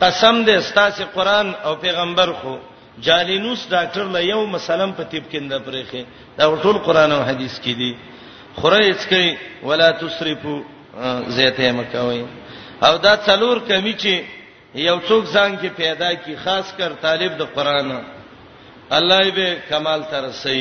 [0.00, 2.56] قسم دې استاسې قران او پیغمبر خو
[3.00, 6.02] جالنوس ډاکټر له یو مسلم په طب کې نه پرېخي
[6.38, 7.92] دا ټول قران او حدیث کې دي
[8.60, 10.54] خریز کوي ولا تسرفو
[11.36, 12.22] زیته مکوي
[12.86, 14.14] او دا څلور کمی چې
[14.88, 17.90] یو څوک ځان کې پیدا کی خاص کر طالب د قران
[18.98, 20.60] الله یې به کمال ترسي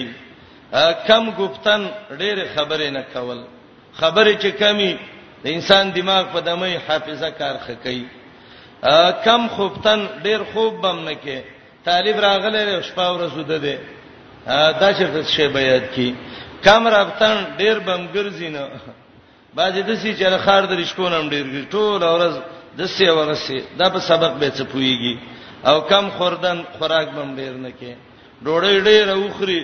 [1.07, 1.81] کم گفتن
[2.21, 3.39] ډېر خبرې نه کول
[4.01, 4.91] خبرې چې کمی
[5.43, 7.97] د انسان دماغ په دمه حافظه کار خکې
[9.25, 11.37] کم خوبتن ډېر خوب بم نه کې
[11.85, 13.77] طالب راغله شپه ورځو ده ده
[14.79, 16.09] دا چې څه شی بیان کی
[16.63, 18.63] کم رابطن ډیر بم ګرځینه
[19.57, 22.35] باځي د سې چې خار د رښتونه هم ډیر ګرځي ټول اورز
[22.79, 25.15] د سې ورسه دا په سبق به څه پويږي
[25.69, 27.91] او کم خوردن خوراک بم ډیر نه کې
[28.45, 29.61] ډوړې ډېر اوخري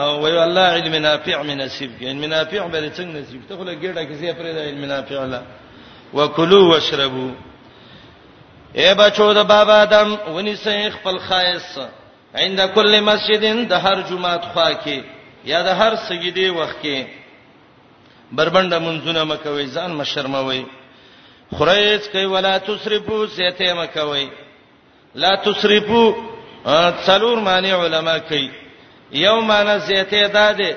[0.00, 3.74] او وی الله علم نافع من نصیب کې علم نافع به څنګه نصیب ته خله
[3.84, 5.40] ګډه کې زی پرې د علم نافع لا
[6.14, 7.30] وکلو واشربو
[8.80, 11.78] اے بچو د بابا دم ونی سې خپل خایس
[12.34, 14.98] عند کل مسجدین د هر جمعه خوا کې
[15.44, 16.96] یا د هر سجدي وخت کې
[18.36, 20.62] بربنده منځونه مکوي ځان مشرموي
[21.58, 24.28] خریز کوي ولا تسرفو سيته مکوي
[25.22, 26.02] لا تسرفو
[27.06, 28.50] څلور معنی علما کوي
[29.26, 30.72] یو معنی سيته داده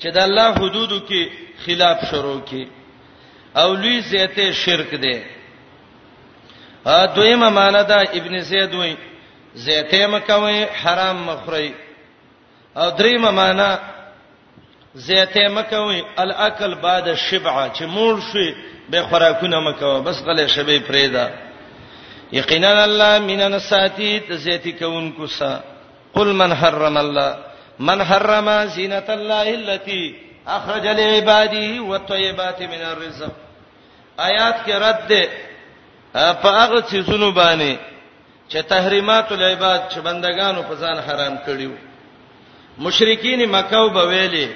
[0.00, 1.22] چې د الله حدودو کې
[1.66, 2.64] خلاف شروع کی
[3.60, 5.20] او لوی سيته شرک ده
[6.86, 8.96] ا دویمه معنی دا ابن زید وایي
[9.54, 11.70] زيته مکوي حرام مخري
[12.76, 13.78] او دریمه معنا
[14.94, 18.54] زیته مکوي الاکل بعد الشبعه چې مول شي
[18.90, 21.28] به خوراکونه مکوه بس غلې شبي پرېدا
[22.32, 25.60] یقینا الله من نساتی تزیتی کونکو سا
[26.14, 27.34] قل من حرم الله
[27.78, 30.14] من حرم زینت الله التي
[30.46, 33.32] اخرج لعباده والطيبات من الرزق
[34.18, 35.28] آیات کې رد ده
[36.34, 37.78] په هغه څه زونه باندې
[38.52, 41.89] چې تحریمات العباد چې بندگانو په ځان حرام کړیو
[42.86, 44.46] مشرکین مکه وبویلې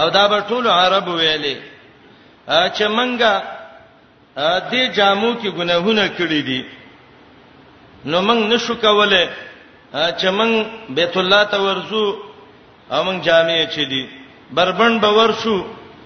[0.00, 1.56] او دا به ټول عرب ویلې
[2.76, 3.34] چې مونږه
[4.70, 6.60] دې جامو کې ګناهونه کړې دي
[8.10, 9.24] نو مونږ نشو کوله
[10.18, 10.54] چې مونږ
[10.98, 12.04] بیت الله ته ورسو
[12.94, 14.04] او مونږ جامې چي دي
[14.58, 15.58] بربند به ورسو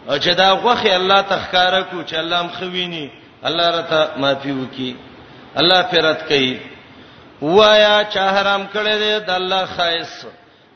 [0.09, 3.05] او چې دا غوخي الله تخکاره کو چې الله مخويني
[3.49, 4.91] الله رته معافي وکي
[5.61, 6.53] الله فرت کوي
[7.43, 10.13] وایا چا حرام کړی دی د الله خایس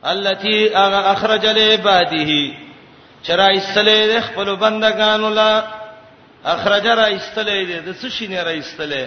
[0.06, 2.54] التي اخرج لعباده
[3.28, 5.62] چرا استلې خپل بندگانو لا
[6.44, 9.06] اخرج را استلې د څه شینه را استلې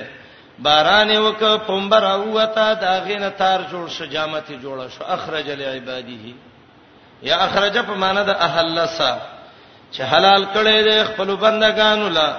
[0.60, 6.34] باران وک پمبر اوتا دا غینه تار جوړ شو جامت جوړه شو اخرج لعباده
[7.24, 9.18] یا اخرج په معنی د احلسا
[9.94, 12.38] چې حلال کړي د خپل بندگانو لا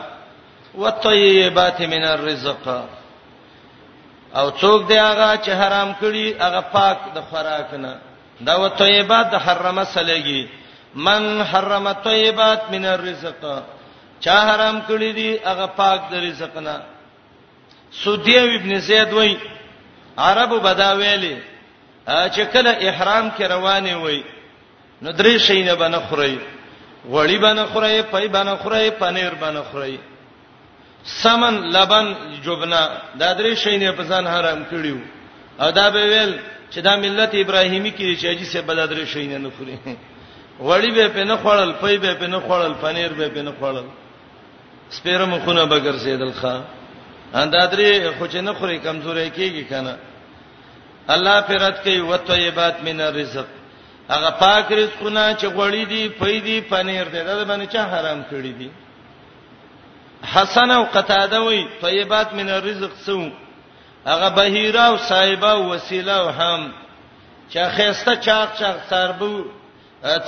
[0.79, 2.68] وطيبات من الرزق
[4.37, 7.94] او څوک دی هغه چې حرام کړي هغه پاک د خوراک نه
[8.40, 10.46] دا و طیبات حرمه سلګي
[10.94, 13.44] من حرم طیبات من الرزق
[14.24, 16.77] چا حرام کړی دی هغه پاک د رزق نه
[18.03, 19.37] سودی ابن زید وای
[20.18, 21.37] عربو بدا ویلي
[22.09, 24.22] چې کله احرام کې روانه وای
[25.03, 26.38] نو درې شي نه بنه خوري
[27.11, 29.98] غوړی بنه خوري پي بنه خوري پنیر بنه خوري
[31.05, 32.12] سمن لبن
[32.46, 32.81] جبنا
[33.18, 34.98] دا درې شي نه په ځان حرام کړیو
[35.61, 36.38] او دا به ویل
[36.74, 39.76] چې دا ملت ابراهیمي کې چې اجي سه بدادر شي نه نه خوري
[40.61, 43.85] وړي به په نه خړل پي به په نه خړل پنیر به په نه خړل
[44.96, 46.62] سپیره مخونه بغیر سیدل خان
[47.40, 49.96] اندادري خو چې نه خوري کمزوري کیږي کنه
[51.14, 53.46] الله فرت کوي وتويبات من الرزق
[54.12, 58.52] هغه پاک رزقونه چې غوړي دي پي دي پنیر دي دا باندې چې حرام کړی
[58.61, 58.70] دي
[60.33, 63.20] حسن او قتاده وي طيبات من الرزق سو
[64.06, 66.61] هغه بهیره او صایبه وسیله او هم
[67.52, 69.44] چا خيسته چاغ چاغ تربو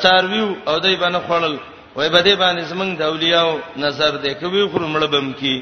[0.03, 1.57] ترویو او دای باندې خړل
[1.97, 5.57] وای بده باندې زمنګ د اولیاء نظر دی کوي خو مړبم کی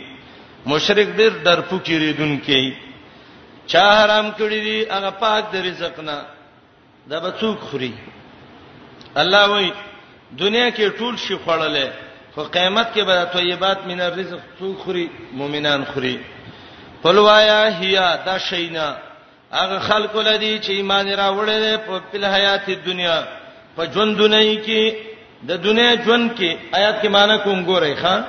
[0.66, 2.70] مشرک ډیر درپو کیریدون کی
[3.70, 6.18] چا حرام کړی دی هغه پاک د رزق نه
[7.10, 7.92] دا به څوک خوري
[9.22, 9.70] الله وای
[10.42, 11.86] دنیا کې ټول شي خړلې
[12.34, 16.16] خو قیامت کې به طیبات مینه رزق څوک خوري مؤمنان خوري
[17.04, 18.96] قلوایا هيا دا شینا
[19.52, 23.22] هغه خلق لدی چې ایمان راوړل په پل حیات دنیا
[23.76, 24.94] په ژوند دنیا کې
[25.48, 28.22] د دنیا ژوند کې آیات کې معنی کوم ګورئ ښا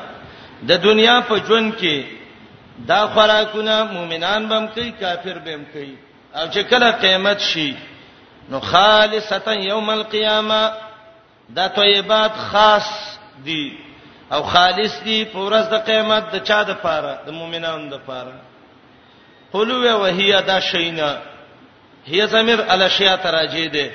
[0.69, 2.03] د دنیا په ژوند کې
[2.87, 5.95] دا خوراکونه مؤمنان بم کوي کافر بم کوي
[6.35, 7.73] او چې کله قیامت شي
[8.49, 10.71] نو خالصتا یوم القیامه
[11.55, 12.91] دا طیبات خاص
[13.45, 13.73] دي
[14.33, 18.33] او خالص دي په ورځ د قیامت د چا د پاره د مؤمنانو د پاره
[19.53, 21.17] قلوه وهي دا شینا
[22.05, 23.91] هي زمير على شيا تراجي ده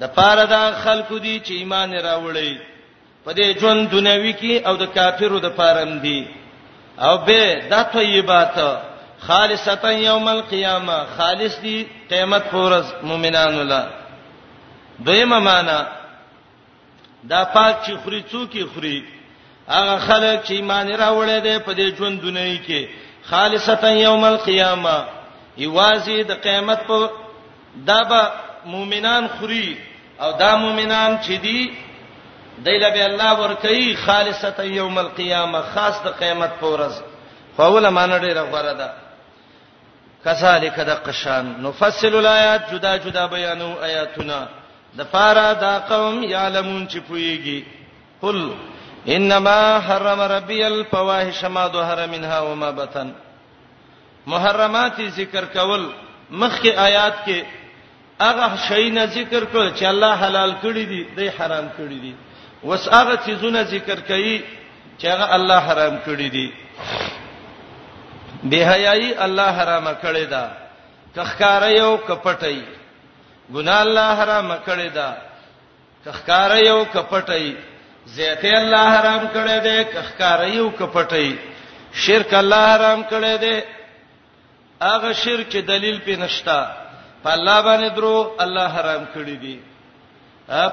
[0.00, 2.58] د پاره دا خلکو دي چې ایمان راوړي
[3.26, 6.26] په دې ژوند دنیوي کې او د کافرو د پاره دي
[6.98, 8.78] او به دا طیبات
[9.18, 13.88] خالصتا یوم القیامه خالص دي قیامت پورز مؤمنان الله
[15.04, 15.86] دیمه معنا
[17.28, 19.04] دا پاک چې خوري څوک خوري
[19.68, 22.88] هغه خلک چې ایمان راوړي دي په دې ژوند دنیوي کې
[23.30, 24.96] خالصتا یوم القیامه
[25.56, 27.10] یوازې د قیامت په
[27.86, 28.22] دابا
[28.74, 29.78] مؤمنان خوري
[30.22, 31.74] او دا مؤمنان چې دي
[32.64, 36.92] دایله به الله ورکړي خالصتا یوم القیامه خاص د قیامت په ورځ
[37.56, 38.90] خو ول معنا ډیره غوړه ده
[40.24, 44.44] کذالک د قشان نفصل الایات جدا جدا بیانو آیاتنا
[44.98, 47.62] د فارا دا قوم یعلمون چې پویږي
[48.22, 48.38] قل
[49.08, 53.12] انما حرم ربي الفواحش ما ظهر منها وما بطن
[54.26, 55.86] محرمات ذکر کول
[56.32, 57.42] مخکې آیات کې
[58.20, 62.14] هغه شی نه ذکر کړ چې الله حلال کړی دي دی حرام کړی دي
[62.64, 64.40] وس هغه چیزونه ذکر کړي
[64.98, 66.52] چې هغه الله حرام کړی دي
[68.44, 70.46] بے حیاي الله حرام کړی دا
[71.16, 72.62] کخکاریو کپټي
[73.52, 75.12] ګنا الله حرام کړی دا
[76.04, 77.52] کخکاریو کپټي
[78.16, 81.28] زیت الله حرام کړی دی کخکاریو کپټی
[82.04, 83.56] شرک الله حرام کړی دی
[84.86, 86.60] هغه شرک دلیل پې نشتا
[87.22, 89.58] په الله باندې درو الله حرام کړی دی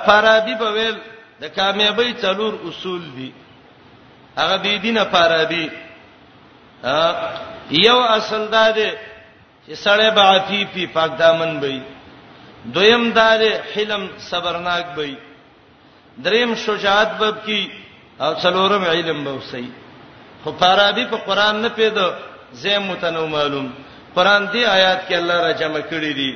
[0.05, 0.97] فارابي په ویل
[1.41, 3.31] د کامیابی څلور اصول دي
[4.37, 5.67] هغه بي دینه فارابي
[7.85, 8.91] یو اصل دا دی
[9.67, 11.79] چې سړی به عفیفي پاک دامن وي
[12.75, 15.15] دویم دا دی حلم صبرناک وي
[16.25, 17.61] دریم شجاعت باب کی
[18.23, 19.67] او څلورم علم باب سي
[20.43, 22.07] خو فارابي په قران نه پیدا
[22.61, 23.67] زه متنو معلوم
[24.15, 26.31] قران دی آیات کې الله را جمع کړی دی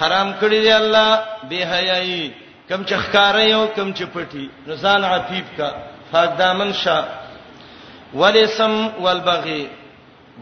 [0.00, 1.10] حرام کړی دی الله
[1.48, 2.22] به حیاي
[2.68, 5.68] کم چې ښکارا یو کم چې پټي رسان عفیف کا
[6.12, 7.04] فادامن شاه
[8.14, 9.68] ولسم والبغي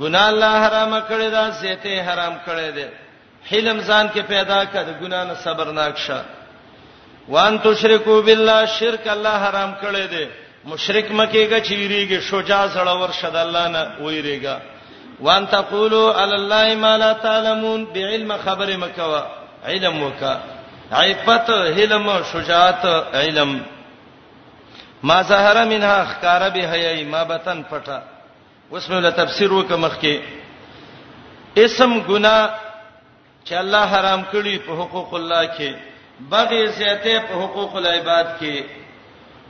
[0.01, 2.87] ګنا الله حرام کړی دا زیته حرام کړی دی
[3.51, 6.21] حلم ځان کې پیدا کړ ګنا نه صبرناک شه
[7.31, 10.25] وان تشرکو بالله شرک الله حرام کړی دی
[10.71, 14.57] مشرک مکیګه چیریږي شجاع سره ورشد الله نه ویریګا
[15.27, 19.23] وان تقولوا علی الله ما لا تعلمون بعلم خبر مکوا
[19.67, 20.35] علم وکا
[20.93, 23.61] عفت علم شجاعت علم
[25.03, 27.97] ما ظهر منها خکار به حیای ما بتن پټه
[28.71, 30.19] اوس مې له تفسیر وک مخ کې
[31.59, 32.49] اسم ګنا
[33.45, 35.90] چې الله حرام کړی په حقوق الله کې
[36.29, 38.63] بغي زیاته په حقوق العباد کې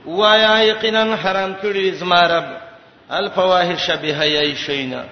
[0.06, 2.48] وایا یقینا حرام کړی زما رب
[3.18, 5.02] الفواحش بهایای شینا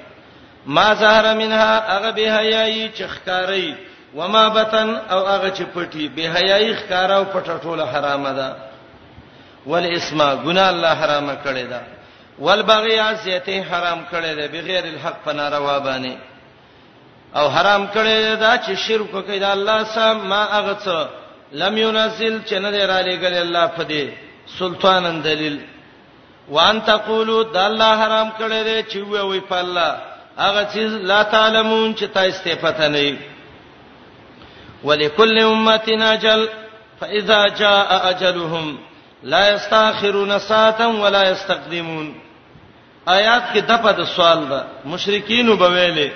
[0.66, 3.74] ما ظهر منها هغه بهایای چې ښکاری
[4.14, 8.56] وما بتن او هغه چې پټي بهایای ښکارا او پټه ټوله حرامه ده
[9.66, 11.80] والاسما ګنا الله حرامه کړی ده
[12.38, 16.16] والبغي عزیته حرام کړی ده بغیر الحق فناروا باندې
[17.38, 21.17] او حرام کړی دا چې شرک کوي دا الله سم ما هغه څه
[21.52, 24.08] لم ينزل چنه دی را لګل الله په دې
[24.58, 25.60] سلطانن دلیل
[26.48, 29.96] وان تقولو د الله حرام کړی دی چې وې وې په الله
[30.38, 30.80] هغه چې
[31.10, 33.18] لا تعلمون چې تاسو ته پته نه وي
[34.84, 35.80] ولکل امه
[36.12, 36.48] اجل
[37.00, 38.78] فاذا جاء اجلهم
[39.22, 42.14] لا يستاخرون ساعه ولا يستقدمون
[43.08, 46.10] آیات کې دغه د سوال ده مشرکین وبویلې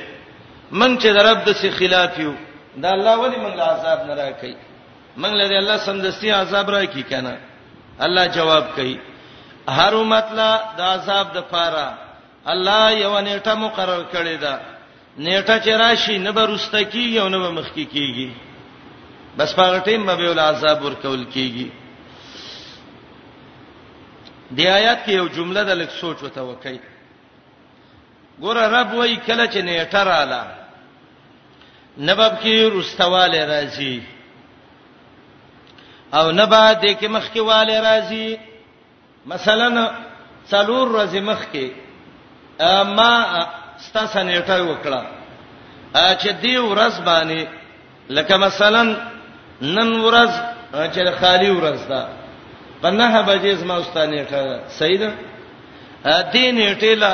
[0.70, 2.32] من چې د رب د سي خلاف یو
[2.76, 4.54] دا الله ولی من لا عذاب نه راکړي
[5.16, 7.38] منګ له الله سمدستي عذاب را کی کنه
[8.00, 8.98] الله جواب کوي
[9.68, 11.88] هر امت لا د عذاب د پاره
[12.46, 14.60] الله یو نیټه مقرر کړی دا
[15.18, 18.30] نیټه چې راشي نه به رسته کیږي او نه به مخ کیږي
[19.38, 21.66] بس په ټیم به ول عذاب ورکول کیږي
[24.50, 26.80] د آیات کې یو جمله د لک سوچ وته وکي
[28.40, 30.42] ګوره رب وای کله چې نیټه رااله
[31.98, 34.00] نباب کې رستواله راځي
[36.14, 38.28] او نه به د کې مخ کې والي راځي
[39.32, 39.68] مثلا
[40.52, 41.66] څلور ورځې مخ کې
[42.96, 43.12] ما
[43.86, 45.00] ستاسو نیټه وکړه
[46.20, 47.40] چې دی ورځ باندې
[48.16, 48.82] لکه مثلا
[49.74, 50.30] نن ورځ
[50.94, 52.08] چې خالی ورځ ده
[52.82, 54.38] په نه بجې زما ستانه نیټه
[54.78, 55.10] صحیح ده
[56.32, 57.12] دې نیټه لا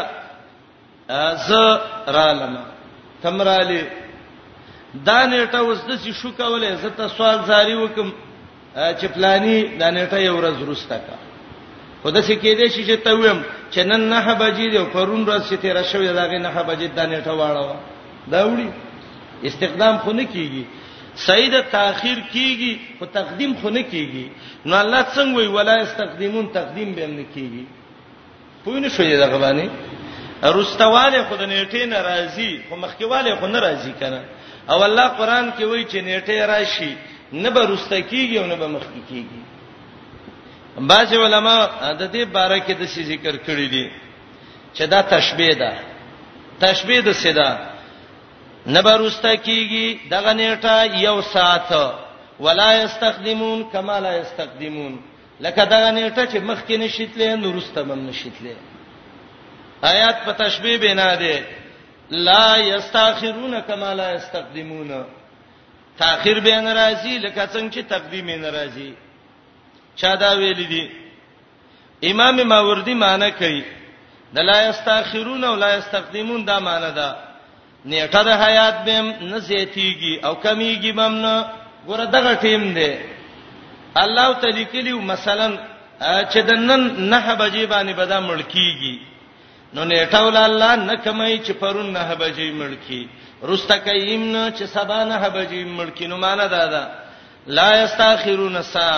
[1.46, 1.52] ز
[2.14, 2.54] رالم
[3.22, 3.82] تمرالی
[5.04, 8.10] دا نیټه اوس د شو کولې زه ته سوال زاری وکم
[8.78, 11.16] چې پلاني د نیټه یو ورځ وروسته کا
[12.04, 13.40] خدا سي کې دې چې ته ویم
[13.72, 17.32] چې نن نه بجې دی پرون ورځ چې تیر شوې داغه نه بجې د نیټه
[17.34, 17.76] واړو
[18.32, 18.68] دا وړي
[19.48, 20.64] استقدام خو نه کیږي
[21.26, 24.26] سید تاخير کیږي او تقدیم خو نه کیږي
[24.68, 27.64] نو الله څنګه وی ولا استقدیمون تقدیم به نه کیږي
[28.64, 29.68] پوینه شوې دغه باندې
[30.56, 34.22] رستواله خود نیټه ناراضي خو مخکیواله خو ناراضي کنه
[34.72, 36.92] او الله قران کې وایي چې نیټه راشي
[37.32, 39.40] نه به رسته کیږي او نه به مخکې کیږي
[40.78, 41.56] بعض علما
[42.00, 43.86] د دې باره کې د څه ذکر کړی دي
[44.76, 45.72] چې دا تشبيه ده
[46.60, 47.50] تشبيه د څه ده
[48.66, 50.76] نه به رسته کیږي دغه نیټه
[51.06, 51.70] یو ساعت
[52.40, 54.98] ولا یستخدمون کما لا یستخدمون
[55.40, 58.56] لکه دغه نیټه چې مخکې نشیتلې نو رسته هم نشیتلې
[59.82, 61.44] آیات په تشبيه بنا ده
[62.10, 65.04] لا یستاخرون کما لا یستقدمون
[66.04, 68.90] تاخير به ناراضي لکه څنګه چې تقدیم ناراضي
[70.00, 70.86] چا دا ویل دي
[72.10, 73.62] امام ماوردی معنی کوي
[74.34, 77.08] د لا یستاخرون او لا یستقدمون دا معنی ده
[77.90, 81.44] نیټه د حیات به نه زیاتیږي او کمیږي بم نه
[81.88, 82.90] ګوره دغه ټیم دی
[84.02, 85.48] الله تعالی کلیو مثلا
[86.30, 86.80] چې د نن
[87.10, 89.07] نه بجې باندې به دا مړکیږي
[89.74, 93.02] نو نیټه ول الله نه کمای چې پرون نه بجې ملکی
[93.48, 96.82] رستقیم نه چې سبا نه بجې ملکی نو معنی دا ده
[97.58, 98.88] لا یستاخرون سا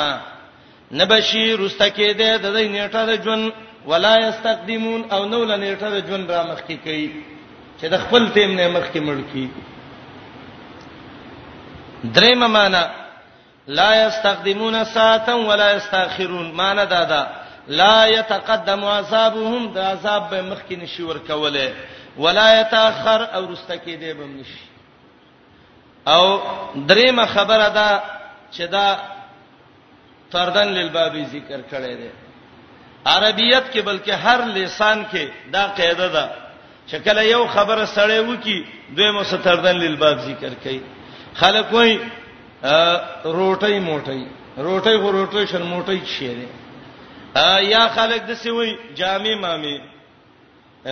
[1.00, 3.50] نبشی رستکی ده د نیټه د ژوند
[3.90, 7.06] ولا یستقدمون او نو ل نیټه د ژوند را مخکی کوي
[7.80, 9.46] چې د خپل تیم نه مخکی ملکی
[12.14, 12.84] درېم معنی
[13.78, 17.22] لا یستقدمون ساعتا ولا یستاخرون معنی دا ده
[17.70, 21.74] لا يتقدم عذابهم دا عذاب به مخکې نشي ور کوله
[22.18, 24.64] ولا يتاخر او رستکه دی به نشي
[26.08, 26.40] او
[26.76, 28.02] دریمه خبره ده
[28.56, 28.98] چې دا
[30.32, 32.10] تردن للبابي ذکر کړی دی
[33.06, 36.30] عربیت کې بلکې هر لسان کې دا قاعده ده
[36.90, 38.66] چې کله یو خبره سړی وکی
[38.96, 40.80] دوی مو ستردن للباب ذکر کوي
[41.34, 42.00] خلک وایي
[43.24, 44.26] روټي موټي
[44.58, 46.46] روټي خو روټي شر موټي شي دی
[47.36, 49.78] یا خلک د سی وی جامع مامي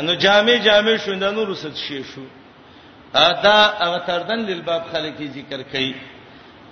[0.02, 2.22] نو جامع جامع شوند نو رسد شي شو
[3.18, 5.94] ادا او تردن للباب خلک ذکر کوي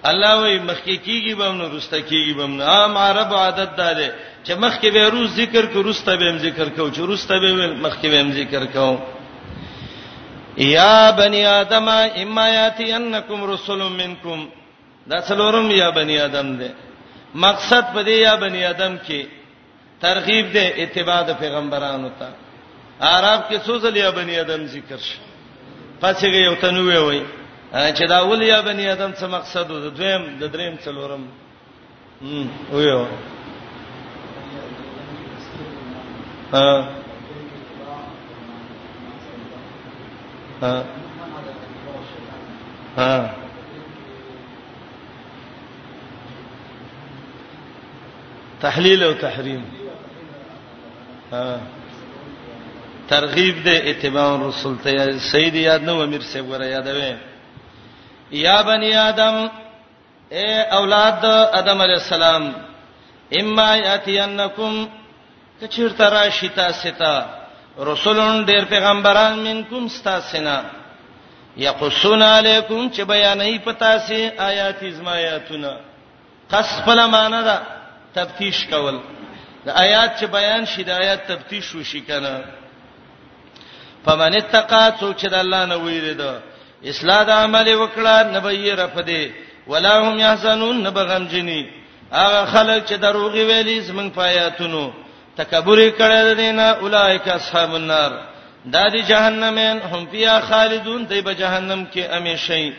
[0.04, 4.14] الله وی مخکې کیږي به نو رسته کیږي به نو عام عرب عادت ده
[4.44, 8.06] چې مخکې به روز ذکر کو رسته به هم ذکر کو چې رسته به مخکې
[8.06, 8.98] به هم ذکر کو
[10.66, 14.46] یا بنی آدم اما یاتی انکم رسول منکم
[15.10, 16.70] دا څلورم یا بنی آدم ده
[17.46, 19.26] مقصد په دې یا بنی آدم کې
[20.00, 22.28] ترغیب دے اتباع د پیغمبرانو ته
[23.10, 25.18] عرب کې سوزل یا بنی ادم ذکر شي
[26.00, 27.22] پسې یو تنوې وای
[27.92, 31.22] چې دا اول یا بنی ادم څه مقصد و دویم د دریم څلورم
[32.22, 33.06] هم ویو
[36.52, 36.62] ا
[40.62, 40.80] ا
[42.98, 43.34] ا
[48.60, 49.64] تحلیل او تحریم
[51.32, 54.90] ترغیب دې اتباع رسول ته
[55.32, 57.12] سید یاد نو امیر سے ور یادوي
[58.42, 59.36] یا بنی آدم
[60.36, 61.18] اے اولاد
[61.60, 62.44] آدم علیہ السلام
[63.40, 64.72] اما یاتینکم
[65.60, 67.14] کچیر ترا شتا ستا
[67.92, 70.58] رسولون ډیر پیغمبران منکم ستا سنا
[71.66, 74.18] یقصون علیکم چې بیانې پتا سي
[74.50, 75.72] آیات ازما آیاتنا
[76.50, 77.56] قص فلا معنا دا
[78.14, 78.96] تفتیش کول
[79.66, 82.34] د آیات چې بیان شي د آیات تفتیش وشي کنه
[84.04, 86.32] فمن اتقا څوک چې د الله نه ویریدو
[86.90, 89.22] اصلاح د عمل وکړه نبی رفده
[89.72, 91.62] ولا هم یحزنون نبغم جنی
[92.20, 94.84] هغه خلک چې دروغي ویلي زمنګ پایاتونو
[95.40, 98.12] تکبر کړه دینه اولایک اصحاب النار
[98.76, 102.72] دا دی جهنمین هم فیا خالدون دی به جهنم کې امیشي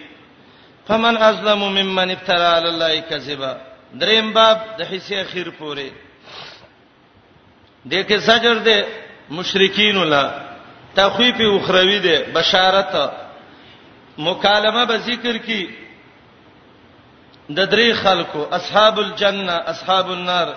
[0.88, 3.56] فمن ازلم ممن ابتلى علی الله کذبا
[4.02, 5.92] دریم باب د حصے اخیر پوره
[7.92, 8.78] دغه زجر ده
[9.32, 10.26] مشرکین ولا
[10.98, 12.94] تخویف اخروی ده بشارت
[14.26, 15.62] مکالمه به ذکر کی
[17.56, 20.54] د درې خلکو اصحاب الجنه اصحاب النار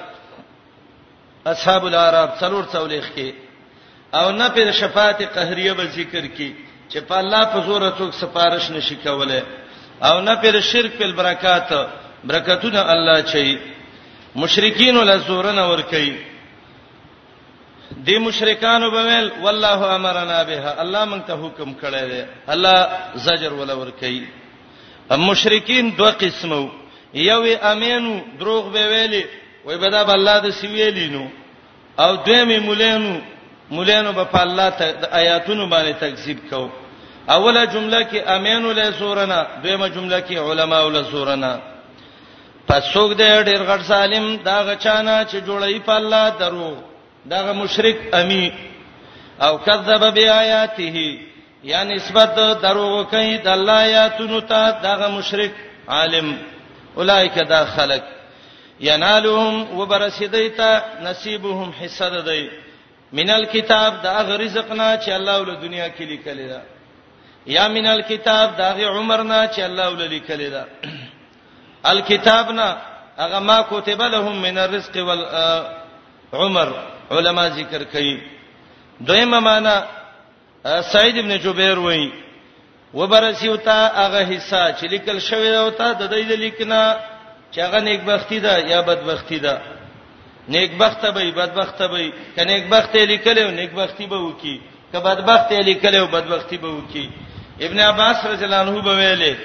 [1.46, 3.32] اصحاب العرب څلور څولېخ کې
[4.14, 6.54] او نه پر شفاعت قهریه به ذکر کی
[6.92, 9.42] چې په الله په زور څوک سپارښت نشي کوله
[10.02, 11.88] او نه پر شرک په برکات
[12.24, 13.58] برکتونه الله چي
[14.36, 16.29] مشرکین ول زورن ور کوي
[18.06, 22.22] د مشرکانو بویل والله امرنا بها الله مونږ ته حکم کړی دی
[22.52, 22.74] الله
[23.26, 24.20] زجر ولا ور کوي
[25.16, 26.62] مشرکین دوه قسمو
[27.14, 27.42] یو
[27.72, 29.24] امینو دروغ به ویلي
[29.64, 31.24] وای به دا الله د سویلینو
[31.98, 33.20] او دویمه مولانو
[33.70, 36.70] مولانو په الله ته د آیاتونو باندې تکذیب کو
[37.34, 41.58] اوله جمله کې امینو له سورنا دویمه جمله کې علما له سورنا
[42.68, 46.89] پسوګ دې ډېر غټ سالم دا غچانا چې جوړی په الله درو
[47.28, 48.52] دغه مشرک امی
[49.40, 51.14] او کذب بیااته
[51.64, 55.52] یا نسبت دروغ کوي د الله آیاتونو ته دغه مشرک
[55.88, 56.36] عالم
[56.98, 58.02] اولایک دا خلق
[58.80, 60.70] ینالهم وبرسیدیتا
[61.04, 62.48] نصیبهم حصہ ددی
[63.12, 66.60] مینل کتاب دا غرزقنا چې الله ول دنیا کې لیکل دا
[67.46, 70.64] یا مینل کتاب دا عمرنا چې الله ول لیکل دا
[71.84, 72.76] الکتابنا
[73.18, 75.24] هغه ما كتب لهم من الرزق وال
[76.32, 76.72] عمر
[77.10, 78.22] علما ذکر کوي
[79.00, 79.76] دویمه معنا
[80.92, 82.06] سعید ابن جبیر وایي
[82.94, 86.80] وبرسیوتا هغه حصہ چې لیکل شوی او تا د دې لیکنا
[87.52, 89.60] چې هغه نیکبختی ده یا بدبختی ده
[90.48, 94.60] نیکبخته به بدبخته به کنه نیکبخته لیکل او نیکبختی به وکی
[94.92, 97.08] که بدبخته لیکل او بدبختی به وکی
[97.60, 99.36] ابن عباس رضی الله عنه به ویلي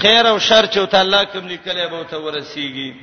[0.00, 2.94] خیر او شر چې تعالی کوم لیکل به ته ورسیږي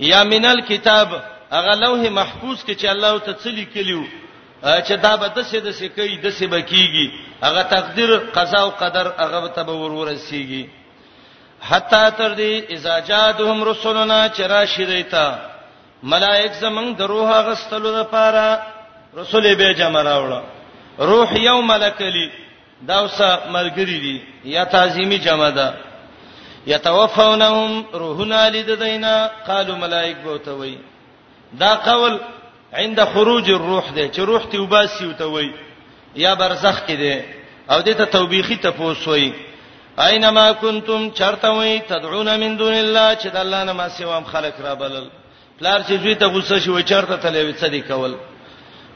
[0.00, 1.08] یا منل کتاب
[1.56, 4.02] هغه لوح محفوظ کې چې الله ته څلی کلیو
[4.62, 7.06] چې دا به د څه د څه کوي د څه بکیږي
[7.46, 10.64] هغه تقدیر قضا او قدر هغه ته به ورور رسیږي
[11.68, 15.26] حتا تر دې اذا جاءتهم رسلنا چراشیدیتا
[16.12, 18.66] ملائک زمنګ د روح غستلو لپاره
[19.20, 20.40] رسول به جمع راوړه
[21.10, 22.28] روح یو ملکلی
[22.88, 25.74] دا اوسه ملګری دي یا تعظیمی جمع ده
[26.66, 29.14] یتوفونهم روحنا لددینا
[29.46, 30.76] قالوا ملائک بوتوی
[31.52, 32.20] دا قول
[32.72, 35.50] عند خروج الروح دی چې روح تی وباسي او ته وای
[36.16, 37.22] یا برزخ کې دی
[37.70, 39.32] او دې ته توبېخي ته پوسوي
[39.98, 44.74] اينما کنتم چرتوي تدعون من دون الله چې د الله نه ما سیوام خلق را
[44.74, 45.08] بلل
[45.58, 48.16] پلار چې زوی ته غوسه شي و چرته تلې وې صدې کول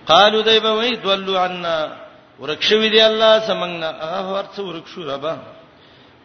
[0.07, 1.89] قالو دی به وای دولو عنا
[2.41, 5.39] ورکشوي دی الله سمنګنا هغه ورڅ ورکشو ربا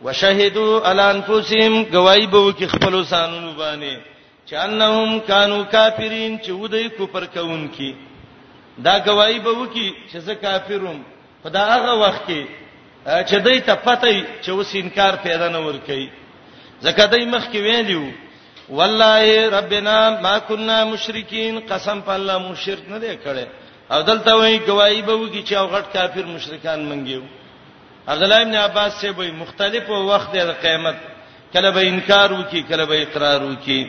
[0.03, 3.99] وشهدوا على انفسهم گواہی به وکي خپل وسانو باندې
[4.49, 7.89] چې انهم کانوا کافرین چې ودی کوپر کوونکی
[8.85, 10.99] دا گواہی به وکي چې زه کافروم
[11.43, 12.41] په دا هغه وخت کې
[13.29, 14.09] چې دوی ته پته
[14.43, 16.07] چې اوس انکار پیدا نه ور کوي
[16.81, 18.11] ځکه دوی مخ کې ویلیو
[18.69, 19.95] والله ربنا
[20.25, 23.45] ما كنا مشرکین قسم په الله مو شرک نه دی کړی
[23.93, 27.21] او دلته وایي گواہی به وکي چې او غټ کافر مشرکان منګیو
[28.09, 30.97] عبد الله ابن عباس سے به مختلف وخت د قیامت
[31.53, 33.81] کله به انکار وکي کله به اقرار وکي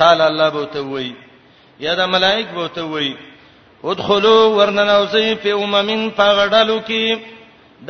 [0.00, 1.12] قال الله بوته وای
[1.86, 3.12] یا د ملائک بوته وای
[3.90, 7.14] ادخلوا ورننوزی فی اممین فغدلوا کی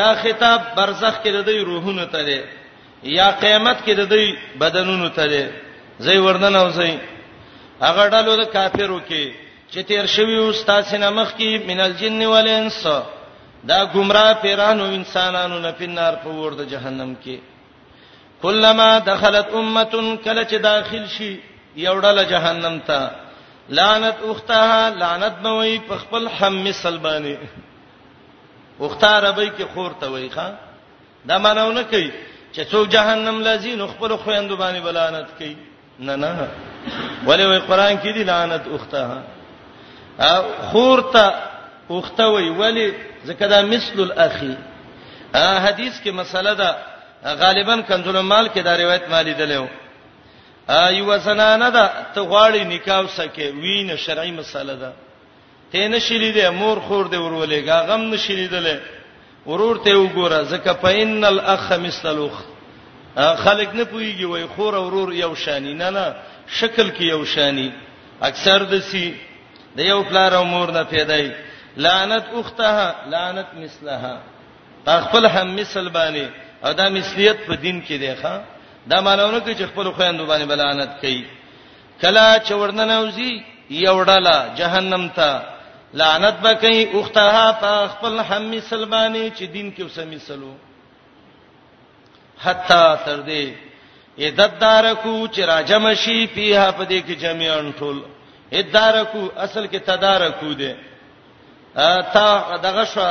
[0.00, 2.40] دا خطاب برزخ کې د دوی روحونو ته دی
[3.18, 4.30] یا قیامت کې د دوی
[4.62, 5.44] بدنونو ته دی
[6.04, 6.92] زئی ورننوزی
[7.82, 9.24] هغه ډلو د کافرو کې
[9.72, 12.86] چې تیر شوی استاد سینمخ کې منل جن والانس
[13.70, 17.38] دا گمراه پیرانو انسانانو نه پینار په ورده جهنم کې
[18.42, 21.32] کلمہ دخلت امه کله چې داخل شي
[21.76, 23.10] یو ډله جهنم ته
[23.68, 27.36] لعنت اوختها لعنت نو وي په خپل حم سلبانی
[28.80, 30.50] اوخته ربی کې خور ته وای ښا
[31.28, 32.10] دا مانونه کوي
[32.54, 35.56] چې څوک جهنم لذین خپل خويندو باندې بلانت کوي
[35.98, 36.48] نه نه
[37.26, 39.22] ولی وای قران کې دی لعنت اوختها
[40.70, 41.34] خور ته
[41.90, 42.94] اوخته وای ولی
[43.26, 44.54] ځکه دا مثل الاخی
[45.66, 46.76] حدیث کې مسله ده
[47.24, 49.66] غالبا کنزل مال کې دا روایت مالی دلیو
[50.70, 54.92] ایو سنانه ده ته غواړي نکاح سکه وین شرعي مسله ده
[55.72, 58.80] ته نشلی ده مور خور ده ورولې غم نشلی ده
[59.46, 62.08] ورور ته وګوره زکه فإن الأخ مثل
[63.16, 66.14] الأخ خلک نه پويږي وای خور او ورور یو شانی نه نه
[66.48, 67.70] شکل کې یو شانی
[68.22, 69.14] اکثر دسی
[69.76, 71.30] د یو پلار او مور نه پیدای
[71.76, 74.20] لعنت اختها لعنت مثلها
[74.86, 76.26] خپل هم مثل باندې
[76.66, 78.40] او دا مثلیت په دین کې دی ښا
[78.90, 81.24] دا مانونه کې چې خپل خويندو باندې بلانت کوي
[82.00, 83.32] کلا چورننوزی
[83.70, 85.42] یوډالا جهنم ته
[85.94, 90.54] لعنت بکې اوختها په خپل حمی سلمانی چې دین کې وسمی سلو
[92.42, 93.54] حتا تر دې
[94.18, 97.96] اددارکو چې راجمشي پیه په دې کې جميعن ټول
[98.52, 100.74] اددارکو اصل کې تدارکو دې
[102.14, 103.10] تا دغه شو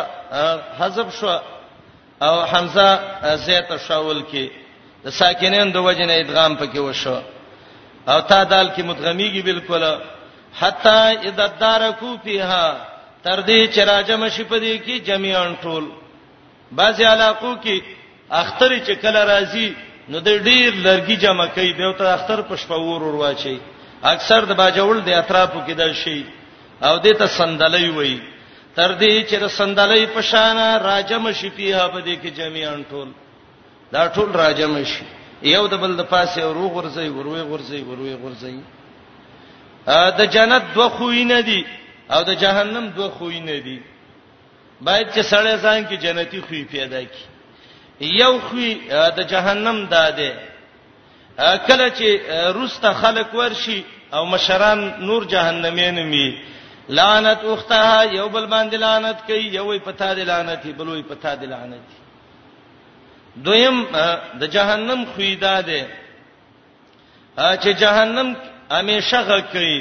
[0.79, 1.37] حذف شو
[2.25, 2.99] او حمزه
[3.45, 4.60] زیت شاول کې
[5.03, 7.17] د ساکنین د وجنه ادغام پکې وشو
[8.11, 9.83] او تا دال کې مدغمیږي بالکل
[10.61, 12.65] حتا اذا دارکو فیها
[13.23, 15.83] تر دې چې راجم شي په دې کې جميعان ټول
[16.79, 17.75] بعضي علاقو کې
[18.41, 19.69] اختر چې کله راځي
[20.09, 23.57] نو د ډیر لرګي جمع کوي به تر اختر پښپور ورواچي
[24.13, 26.23] اکثر د باجول د اطرافو کې د شي
[26.87, 28.17] او دې ته سندلې وای
[28.75, 30.57] تر دې چې د سندلې په شان
[30.89, 33.09] راجم شي په دې کې جميعان ټول
[33.93, 35.03] دا ټول راجم شي
[35.55, 38.55] یو د بل د پاسه ورو غرزي وروي غرزي وروي غرزي
[40.03, 41.61] ا د جنت دوه خوینه دي
[42.13, 43.79] او د جهنم دوه خوینه دي
[44.87, 47.23] باید چې سړی ځان کې جنتی خوې پیدا کی
[48.21, 48.71] یو خوې
[49.17, 50.31] د جهنم داده
[51.69, 52.09] کله چې
[52.59, 53.79] روسته خلق ورشي
[54.19, 54.79] او مشران
[55.09, 56.27] نور جهنمین می
[56.97, 61.35] لعنت اوختها یو بل باندې لعنت کوي یو وي پتا دی لعنت بل وي پتا
[61.41, 61.87] دی لعنت
[63.45, 63.77] دویم
[64.39, 65.79] د جهنم خویدا ده
[67.61, 68.35] چې جهنم
[68.71, 69.77] همیشه غږ کوي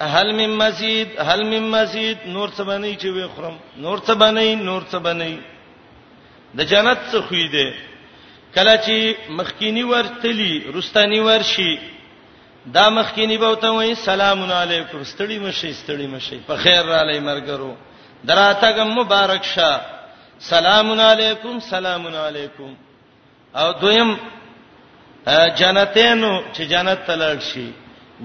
[0.00, 4.64] هل من مزید هل من مزید نور څه باندې چې وي خرم نور څه باندې
[4.68, 5.38] نور څه باندې
[6.56, 7.66] د جنت څه خوې ده
[8.54, 11.74] کله چې مخکینی ورتلی رستانی ورشي
[12.76, 17.20] دا مخکینی به وته وای سلام علیکم ستړي مشي ستړي مشي په خیر را لای
[17.20, 17.76] مرګرو
[18.28, 19.80] دراتګم مبارک شه
[20.38, 22.70] سلام علیکم سلام علیکم
[23.60, 24.10] او دویم
[25.60, 27.66] جنتینو چې جنت تلل شي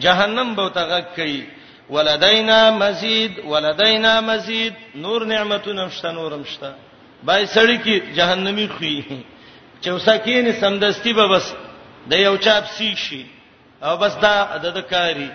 [0.04, 1.42] جهنم به تغه کوي
[1.90, 6.70] ولدینا مزید ولدینا مزید نور نعمتونه شته نورم شته
[7.24, 9.04] بای سړی کی جهنمی خوې
[9.86, 11.54] چوسکین سمدستی به بس
[12.10, 13.26] د یو چاپ سی شي
[13.84, 15.30] او بس دا د دکاری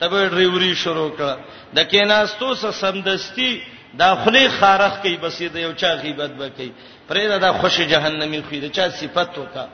[0.00, 1.36] تبه ډریوري شروع کړه
[1.74, 3.52] د کیناستو سره سمدستی
[3.98, 6.72] دا خلی خارخ کوي بس د یو چا غیبت وکي
[7.10, 9.64] پرېدا د خوش جهنمی خو دې چا صفت وکا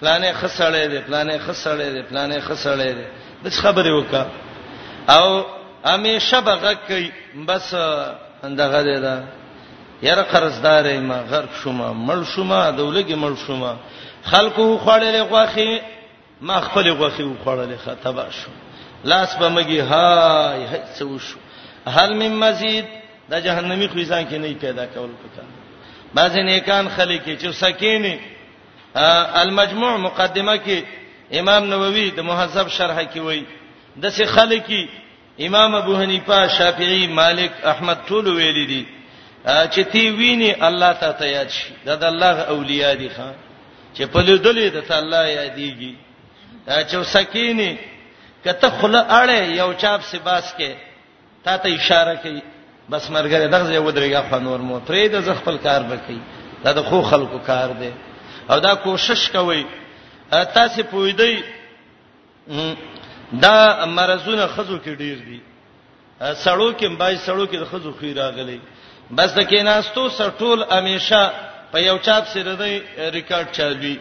[0.00, 3.04] پلانې خسړې دې پلانې خسړې دې پلانې خسړې دې
[3.44, 4.22] د خبرې وکا
[5.08, 5.44] او
[5.92, 7.12] همیشه بغه کوي
[7.48, 7.74] بس
[8.48, 9.16] اندغه دې دا
[10.02, 13.76] یاره قرضدار ما غرق شوم مړ شوم دولګي مړ شوم
[14.30, 15.80] خلکو خوړلې غوخي
[16.40, 18.50] ما خپل غوخي خوړلې خطبه شو
[19.04, 21.38] لاس به مګي هاي هڅو شو
[21.96, 22.84] هل من مزید
[23.30, 25.58] د جهنمی خو ځان کې نه پیدا کول پکار
[26.14, 28.14] بعض نیکان خلک چې سکینه
[29.42, 30.84] المجموع مقدمه کې
[31.40, 33.46] امام نووي د محذب شرحه کې وایي
[34.04, 34.66] د سه خلک
[35.50, 38.82] امام ابو حنیفه شافعی مالک احمد ټول ویل دي
[39.44, 43.32] چې تی ویني الله ته تیار شي دا د الله اولیاء دي خان
[43.96, 45.94] چې په لیدلې د الله یادېږي
[46.90, 47.78] چې سکینه
[48.44, 50.72] کته خله اړه یو چاپ سی باس کې
[51.44, 52.40] تا ته اشاره کوي
[52.90, 56.18] بس مرګره دغه یو درېګه فنور مو پرې د خپل کار وکي
[56.64, 57.90] دا د خو خلکو کار دی
[58.50, 59.62] او دا کوشش کوي
[60.30, 61.34] تاسو پویدئ
[63.44, 65.40] دا مرزونه خزو کې ډیر دي
[66.44, 68.58] سړو کې بای سړو کې د خزو خیر راغلي
[69.16, 71.22] بس د کیناستو سټول امیشه
[71.72, 72.72] په یو چاپ سره دی
[73.16, 73.96] ریکارډ چالوي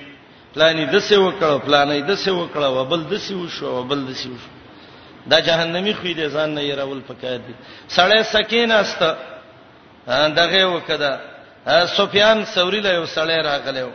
[0.55, 4.27] پلانې د څه وکړ پلانې د څه وکړ وبل د څه وشو وبل د څه
[4.29, 4.49] وشو
[5.27, 7.53] دا جهنمی خو دې ځان نه يرول پکای دي
[7.89, 8.99] سړی سکین است
[10.37, 11.17] دغه وکدا
[11.97, 13.91] سفیان ثوری له یو سړی راغلو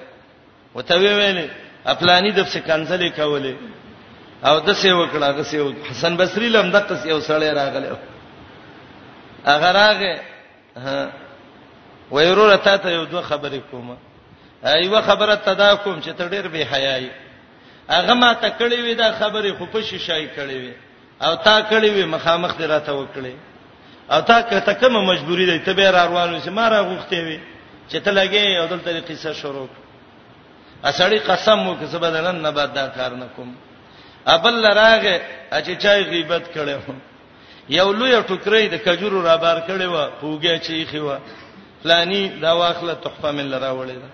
[0.75, 1.47] وته ویلې
[1.89, 3.55] خپلانی د څه کنځلې کولې
[4.45, 7.97] او د څه وکړه د څه حسن بصری لم د قص یو سړی راغلو
[9.47, 10.15] هغه راغه
[12.11, 13.97] وایرور ته ته یو دوه خبرې کوم
[14.69, 17.11] ایوه خبره تدا کوم چې ته ډیر به حیاي
[17.89, 20.73] هغه ما ته کړې وې دا خبره خو په شیشای کړې وې
[21.27, 23.35] او تا کړی وي مخامخ دې راته وکړي
[24.13, 27.39] او تا کته کومه مجبوری دی ته به را روانو شي ما را غوښته وي
[27.91, 29.69] چې ته لګې او دلته قصه شروع
[30.91, 33.55] اسړی قسم وکړه زه بدلن نه بعد دا کار نه کوم
[34.35, 35.17] ابل لراغه
[35.51, 36.93] چې چای غیبت کړو
[37.79, 41.15] یو لوی ټوکرې د کجورو را بار کړي و پوګه چی خو
[41.83, 44.09] فلانی دا واخله تحفه من لراولې ده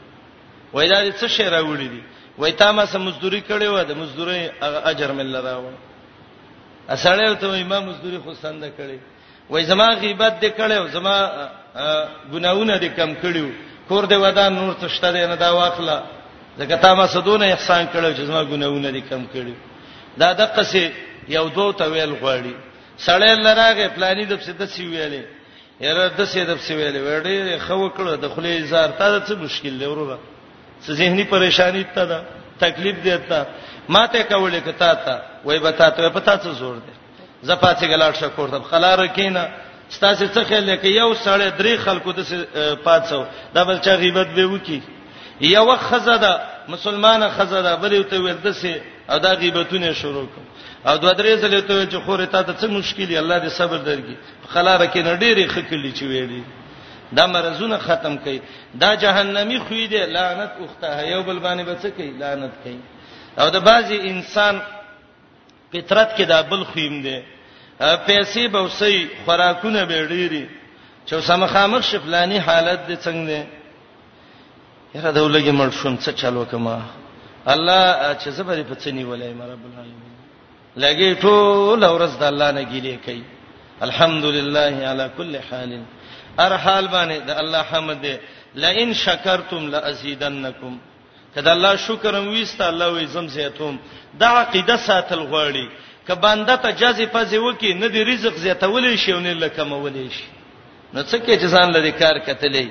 [0.73, 2.03] وای دا څه شی راوړې دي
[2.39, 4.51] وای تا ما سم مزدوري کړې و د مزدوري
[4.91, 5.79] اجر من لراوړې
[6.95, 8.99] اسړیو ته امام مزدوری خو سند کړي
[9.51, 11.17] وای زما غیبت دې کړو زما
[12.33, 13.49] ګناونه دې کم کړیو
[13.91, 15.97] کور دې ودان نور څه شته نه دا واخله
[16.59, 19.57] زکه تا ما سدونه احسان کړو چې زما ګناونه دې کم کړیو
[20.21, 20.91] دا د قصې
[21.37, 22.55] یو دوه تویل غواړي
[22.99, 25.23] سړی لراغه پلاني د څه د سی ویلې
[25.81, 29.35] یره د څه د سی ویلې وړې خو کړو د خلې زار تا د څه
[29.45, 30.17] مشکل لرو
[30.83, 32.19] څه ذهني پریشانی ته ده
[32.63, 33.39] تکلیف دیتا
[33.95, 36.93] ماته کولې کتا ته وای بتا ته پتا څه زور دی
[37.49, 39.45] زپاتې ګلاټ شکور ته خلاره کینا
[39.97, 42.21] ستاسو څه خیال کې یو سړی درې خلکو د
[42.85, 43.25] پاتسو
[43.55, 44.81] دا بل چا غیبت به وکی
[45.41, 46.33] یو خزده
[46.75, 48.81] مسلمانه خزده بل ته ویل دسه
[49.11, 50.41] او دا غیبتونه شروع کړ
[50.89, 54.47] او دوه درې ځله ته چې خورې تا ته څه مشکلی الله دې صبر درکې
[54.53, 56.43] خلاره کې نډيري خکلی چې ویلې
[57.13, 58.39] دا مرزونه ختم کړي
[58.75, 62.79] دا جهنمی خوې دې لعنت اوخته یو بل باندې بچ کړي لعنت کړي
[63.39, 64.55] او د بعضی انسان
[65.73, 67.19] فطرت کې دا بل خویم دی
[68.07, 70.45] پیسې به وسې خوراکونه به ډېری
[71.07, 73.45] چې سم خامخ شفلانی حالت دې څنګه دی
[74.95, 76.79] یره دولګي مړ شوم څه چالو کما
[77.47, 80.11] الله چې زبرې په څنی ولای رب العالمین
[80.77, 83.23] لګي ټول ورځ د الله نه ګیلې کوي
[83.81, 85.73] الحمدلله علی کل حال
[86.39, 88.05] ار حال باندې د الله حمد
[88.55, 90.79] لئن شکرتم لازیدنکم
[91.35, 93.75] کله الله شکر وېست الله وې زم زیاتوم
[94.21, 95.67] دا عقیده ساتل غواړي
[96.07, 100.25] ک بنده ته جزې پزې وکي نه دی رزق زیاتولې شي نه لکمولې شي
[100.95, 102.67] نو څه کې جزان لري کار کتلې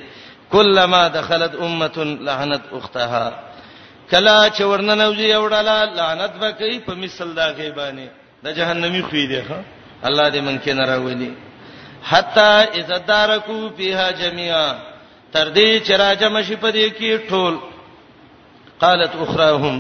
[0.51, 1.97] کلمہ دخلت امه
[2.28, 3.26] لعنت اختها
[4.12, 8.10] کلا چې ورننوځي اوړاله لعنت وکي په مثل دا غیبانه
[8.43, 9.60] د جهنمی خوې دی ښا
[10.07, 11.32] الله دې مونږ کې نه راوړي
[12.03, 14.72] حتا اذا دارکو فیها جميعا
[15.34, 17.55] تر دې چې راځم شي په دې کې ټول
[18.84, 19.75] قالت اخراهم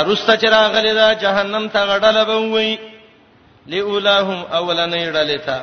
[0.00, 2.78] ارست چراغلی دا جهنم ته غړل به وي
[3.66, 5.58] لاولاهم اولنې ډلتا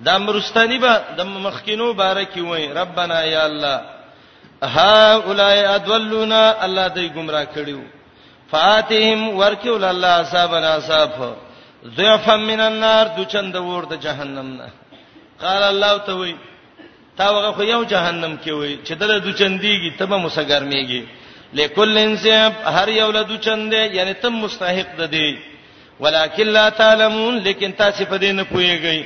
[0.00, 3.80] دا مرستانی به با د مخکینو بارکی وای ربنا یا الله
[4.62, 7.80] ها اولای ادولونا الله دې گمراه کړیو
[8.50, 11.36] فاتهم ورکیول الله اصحابنا اصحاب
[11.96, 14.68] ضعفا من النار د چند ور د جهنم نه
[15.40, 16.34] قال الله ته وای
[17.16, 21.02] تا وغه خو یو جهنم کې وای چې دله د چندېږي تبه مسګرمېږي
[21.58, 25.38] لکل انسب هر یو له دو چنده یعنی تم مستحق ده دی
[26.00, 29.04] ولکن لا تعلمون لیکن تاسو په دې نه پوهیږئ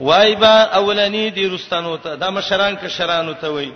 [0.00, 3.70] وایبا اولنی دی رستانو ته دا مشران که شرانو ته وای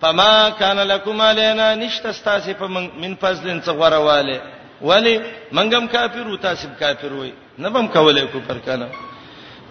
[0.00, 4.40] فما کان لکم علینا نشت استاسی په من فضلن څه غورواله
[4.82, 5.20] ولی
[5.52, 8.88] منګم کافر او تاسو کافر وای نه بم کولای کو پر کنه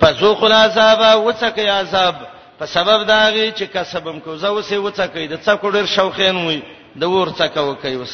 [0.02, 2.16] فذوق العذاب وڅکه عذاب
[2.60, 6.62] په سبب داږي چې کسبم کو زو سه وڅکې د څکوډر شوخین وای
[7.00, 8.14] د ور څخه وکي اوس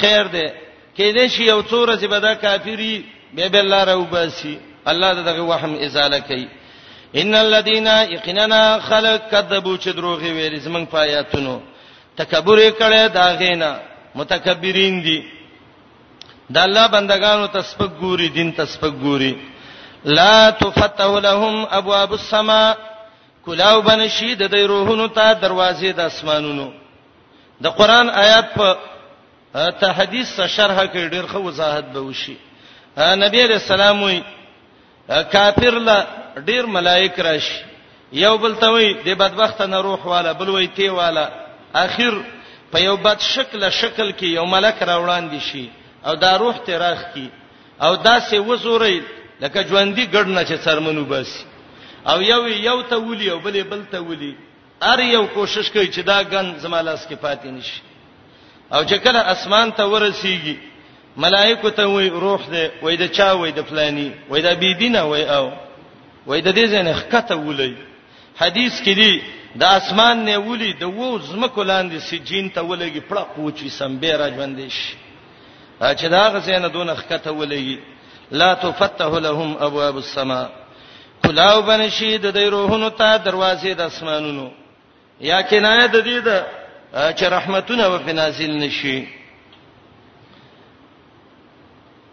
[0.00, 0.46] خیر دې
[0.96, 2.94] کې دې شی یو څور چې بدا کافری
[3.34, 4.58] به بل الله راو باسي
[4.90, 6.48] الله دغه وهم ازاله کوي
[7.20, 11.60] ان الذين يقيننا خلق كذبوا چې دروغي ویل زمنګ پایاتونو
[12.16, 13.76] تکبر کړي دا غینا
[14.14, 15.20] متکبرین دي
[16.50, 19.36] د الله بندگانو تسبق ګوري دین تسبق ګوري
[20.04, 22.76] لا تفتح لهم ابواب السماء
[23.46, 26.81] کلاو بنشید د روحونو ته دروازې د اسمانونو
[27.60, 28.76] د قران آیات په
[29.80, 32.36] ته حدیث شرح کې ډېر خو وضاحت به وشي
[33.24, 34.22] نبی رسول الله
[35.32, 36.04] کافر لا
[36.44, 37.60] ډیر ملائک راشي
[38.12, 41.28] یو بل ته وي د بدبخت نه روح والا بل وي تی والا
[41.74, 42.14] اخر
[42.72, 45.68] په یو بد شکل شکل کې یو ملک راوړان دي شي
[46.06, 47.28] او دا روح ته راخ کی
[47.82, 49.02] او دا سه وزوري
[49.40, 51.28] لکه ژوندۍ ګډ نه چې سرمنو بس
[52.06, 54.34] او یو یو ته ولي او بل بل ته ولي
[54.82, 57.80] ار یو کوشش کوي چې دا غن زمالاس کې پاتې نشي
[58.74, 60.56] او چې کله اسمان ته ورسیږي
[61.16, 65.02] ملائکه ته وای روح دې وای د چا وای د فلانی وای د بی دینه
[65.02, 65.52] وای او
[66.26, 67.74] وای د دې ځنه خکته ولي
[68.40, 69.22] حدیث کې دی
[69.56, 74.28] د اسمان نه ولي د وو زمکو لاندې سجین ته ولګي پړه پوچي سمبه را
[74.30, 74.96] ژوندې شي
[75.82, 77.78] چې دا غزنه دون خکته ولګي
[78.30, 80.48] لا تفتح لهم ابواب السماء
[81.24, 84.48] کلاو بنشي د دې روحونو ته دروازې د اسمانونو
[85.20, 86.30] یا کنایه د دې د
[87.18, 89.08] چې رحمتونه و په نازل نشي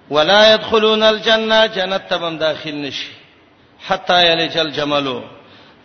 [0.09, 3.09] ولا يدخلون الجنه جنت تبم داخل نشي
[3.87, 5.21] حتا یلج الجملو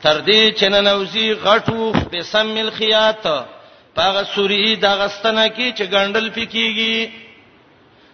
[0.03, 3.27] تر دې چې ننوزی غټو په سم الخيات
[3.95, 7.11] پاغه سوري دا غستنه کی چې ګندل پکېږي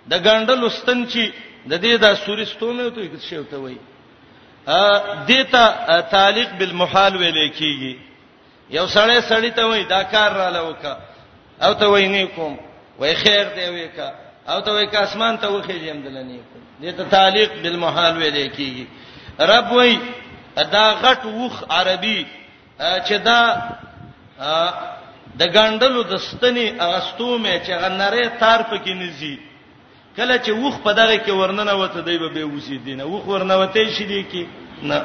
[0.09, 1.32] د ګندل واستن چې
[1.68, 3.76] د دې دا سوري ستومه ته څه وته وای
[4.66, 5.66] ا دیتا
[6.11, 8.09] تعلق بالمحال ویل کیږي
[8.70, 10.92] یو سړی سړی ته وای دا کار را لوکا
[11.66, 12.54] او ته وای نه کوم
[12.98, 14.06] وای خیر دی وای کا
[14.52, 18.30] او ته وای کا اسمان ته وخی یم دلنی کوم دې ته تعلق بالمحال وې
[18.36, 18.86] لیکيږي
[19.50, 19.98] رب وای
[20.74, 22.26] دا غټ وخ عربي
[22.80, 23.40] چې دا
[25.40, 29.38] د ګاندلو د ستنې اغستو مې چې غنره تار پکې نزي
[30.16, 34.04] کله چې وخ په دغه کې ورننه وته دی به وزي دینه وخ ورنوته شي
[34.06, 34.44] دی کې
[34.82, 35.04] نه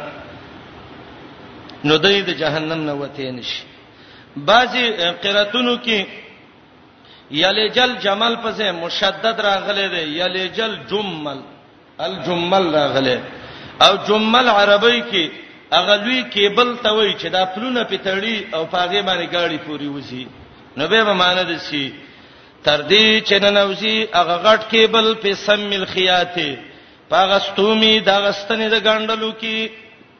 [1.87, 3.61] نو دوی د جهنم نه وته نشي
[4.49, 4.83] بعضی
[5.23, 6.07] قراتونو کې
[7.39, 11.39] یلجل جمل پسې مشدد راغله ده یلجل جمل
[12.07, 13.17] الجمل راغله
[13.87, 15.29] او جمل عربی کې
[15.81, 20.25] اغلوی کیبل ته وای چې دا پلونه پتړی او پاغه باندې گاڑی پوری وسی
[20.77, 21.85] نو به معنی ده شي
[22.67, 26.57] تر دې چې ننوسی اغه غټ کیبل په سم ملخیاته
[27.09, 29.57] پاغستومی دا غستنې د ګاندلو کې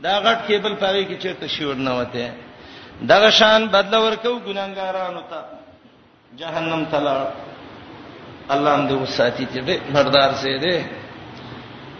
[0.05, 2.25] دا غټ کېبل پاره کې چیرته شیور نه وته
[3.11, 5.39] دغه شان بدل ورکو ګناګارانو ته
[6.41, 7.15] جهنم تلا
[8.55, 10.77] الله دې وساتي ته به مردار سي دې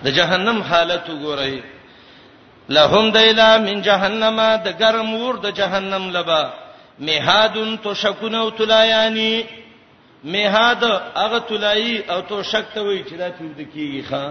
[0.03, 1.55] د جهنم حالت وګورئ
[2.77, 6.43] لهم دیلا من جهنم د ګرم ور د جهنم لبا
[7.07, 9.33] میهادن تو شکونو تلایانی
[10.35, 10.83] میهاد
[11.23, 14.23] هغه تلای او تو شک ته وی چې دا تند کیږي ښا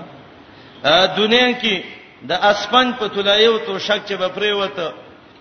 [1.21, 1.77] دنیا کې
[2.29, 4.87] د اسپنج په تلایو تو شک چې به پریوته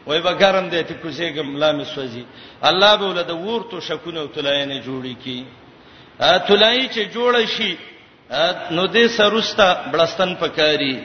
[0.08, 2.24] وای به ګرم دی ته کوزیګم لامې سوځي
[2.70, 5.40] الله به ولدا ورته شکونه تلایې نه جوړی کی
[6.20, 7.72] ا تلای چې جوړ شي
[8.78, 10.96] نو دې سروستا بلستان پکاري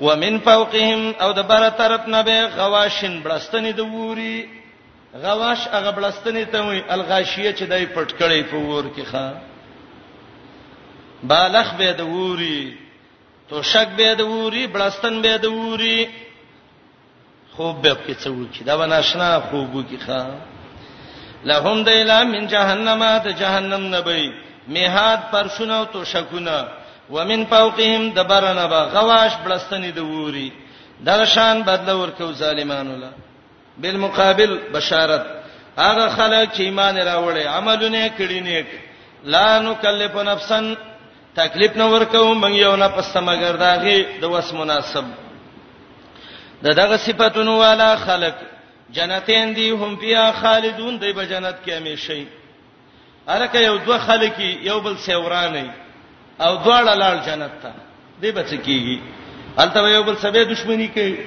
[0.00, 4.38] ومن فوقهم او د بره طرف نه به غواشن بلستنې د ووري
[5.14, 9.26] غواش هغه بلستنې ته وي الغاشیه چې دای پټکړې په ور کې ښا
[11.32, 12.62] بالغ به د ووري
[13.52, 15.98] تو شک به د وری بلستان به د وری
[17.56, 20.22] خوب به کې څو کې دا وناشنا خوبو کې ښا
[21.50, 24.24] لهم دیلا من جهنم ته جهنم نبی
[24.74, 26.56] میحاد پر شنو تو شکونه
[27.16, 30.48] ومن فوقهم دبرنا با غواش بلستنی د وری
[31.08, 33.10] دا شان بدل ورکو ظالمانو لا
[33.80, 35.26] بالمقابل بشارت
[35.82, 38.66] هغه خلک چې ایمان راوړي عملونه کړی نیک
[39.36, 40.74] لا نکلف نفسن
[41.36, 45.04] تکلیف نه ورکو من یو نه پس مگر داغه د وس مناسب
[46.64, 48.34] د دغه صفاتونو والا خلق
[48.96, 52.24] جنتین دی هم بیا خالدون دی به جنت کې همیشئ
[53.28, 55.66] ارکه یو دوه خلک یو بل سیورانې
[56.42, 57.72] او دواړه لال جنت ته
[58.20, 58.98] دی به څه کیږي
[59.58, 61.18] الته یو بل سبه دښمنی کوي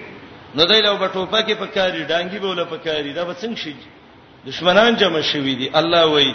[0.56, 3.76] نو دی له بټوپه کې پکاري ډانګي بوله پکاري دا به څنګه شي
[4.48, 6.34] دښمنان جمع شوي دي الله وایي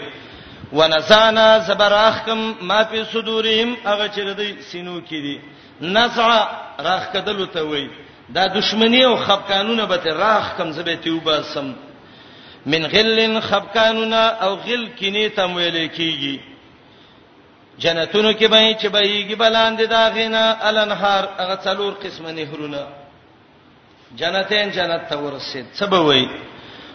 [0.79, 2.41] ونزانا زبراخم
[2.71, 5.41] ما په صدورهم هغه چې ردی سینو کې دي
[5.81, 6.49] نزع
[6.79, 7.89] راخ کدل ته وای
[8.29, 11.75] دا دشمنی او خفقانونه به ته راخ کم زبه تیوبه سم
[12.66, 16.39] من غل خفقانونه او غل کینه تمویل کیږي
[17.79, 22.87] جنتونو کې به چې بهيږي بلاندې دا غینا الانهار هغه څلور قسمه نهرونه
[24.16, 26.29] جنتین جنت ته ورسید سبوي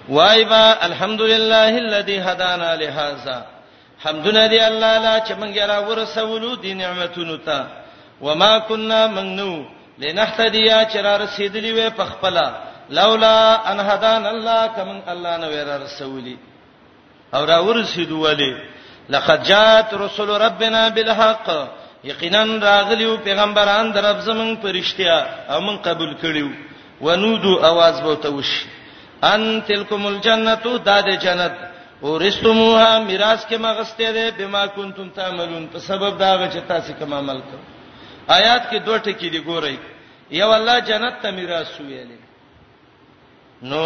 [0.09, 3.54] وایبا الحمدلله الذي هدانا لهذا
[4.03, 7.65] حمدنا دی الله لا چې مونږه را ورسولو دی نعمتونو ته
[8.21, 9.65] وما كنا منو
[9.99, 12.37] لنهتديا چې را رسیدلی وې په خپل
[12.89, 16.37] لولا ان هدان الله کمن الله نو را رسولي
[17.33, 18.55] او را ورسیدو ولی
[19.09, 21.47] لقد جاءت رسل ربنا بالحق
[22.03, 25.17] یقینا راغلیو پیغمبران در رب زمون پرشتیا
[25.49, 26.49] او مون قبول کړیو
[27.01, 28.65] ونودو आवाज بوته وش
[29.23, 31.55] ان تلکم الجنه داد جنت
[32.01, 37.39] ورستموها میراث کې مغسته ده بما کنتم تعملون په سبب دا چې تاسو کوم عمل
[37.49, 37.57] کو
[38.27, 39.75] آیات کې دوه ټکي دی ګورئ
[40.31, 42.19] یو الله جنت ته میراث ویلې
[43.61, 43.81] نو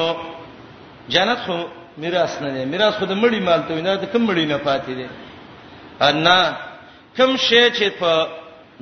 [1.09, 1.55] جنت خو
[1.97, 4.89] میراث نه دی میراث خو د مړی مال ته وینه د کوم مړی نه پاتې
[4.97, 5.07] دی
[5.99, 6.27] ان
[7.17, 8.27] کوم شی چې په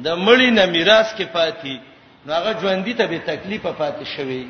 [0.01, 1.77] د مړی نه میراث کې پاتې
[2.25, 4.43] نو هغه ژوندۍ ته به تکلیف پاتې شوی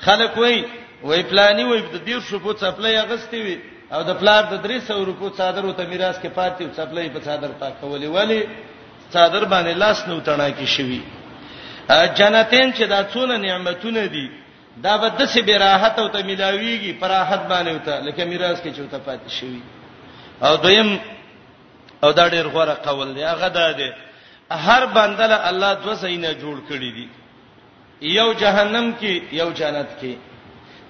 [0.00, 0.64] خلک وای
[1.02, 5.26] وای پلاني وای د دیر شپو څپلې اغستې وي او د پلار د 300 روپو
[5.38, 8.40] څادر او ته میراث کې پاتې او څپلې په څادر پاکولې ولی
[9.12, 11.02] څادر باندې لاس نو تڼا کې شوی
[12.18, 14.26] جنتین چې دا څونه نعمتونه دي
[14.84, 18.98] دا به د سه براحت او ته ملاويږي پراحت باندې وته لکه میراث کې چوته
[19.06, 19.62] پاتې شوی
[20.46, 20.90] او دویم
[22.04, 23.90] او دا ډیر غوړه قول دی هغه دا دی
[24.68, 27.08] هر بندله الله دوه سینه جوړ کړی دي
[28.18, 30.16] یو جهنم کې یو جنت کې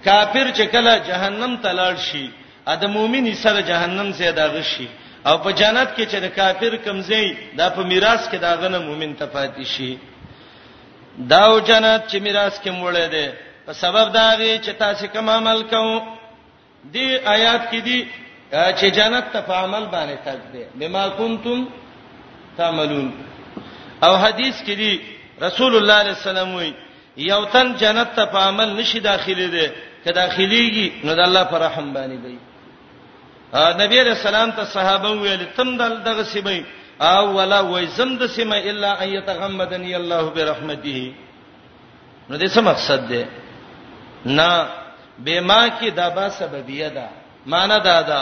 [0.05, 2.26] کافر چې کله جهنم ته لاړ شي
[2.66, 4.86] اده مؤمن سره جهنم سي دا غشي
[5.28, 7.24] او په جنت کې چې د کافر کمزې
[7.58, 9.92] دا په میراث کې دا غنه مؤمن ته پاتې شي
[11.30, 13.26] دا او جنت چې میراث کې موړې ده
[13.66, 15.94] په سبب دا غي چې تاسو کوم عمل کوو
[16.92, 17.06] دی
[17.36, 17.98] آیات کې دی
[18.78, 21.58] چې جنت ته په عمل باندې تک دی بما کنتم
[22.56, 23.08] تعملون
[24.06, 24.92] او حدیث کې دی
[25.46, 26.70] رسول الله صلی الله علیه وسلم وی
[27.32, 29.66] یو تن جنت ته په عمل نشي داخلي دی
[30.04, 32.36] که داخليږي نو د الله پر رحم باندې دی
[33.53, 36.64] نبی علیہ السلام ته صحابه ویل تم دل دغه سیمه
[37.09, 41.12] او ولا وایزم د سیمه الا ان يتغمدني الله برحمته
[42.30, 43.26] نو دې څه مقصد ده
[44.24, 44.68] نه
[45.18, 47.09] بما کې دابا سببیه ده
[47.57, 48.20] معنا دا ده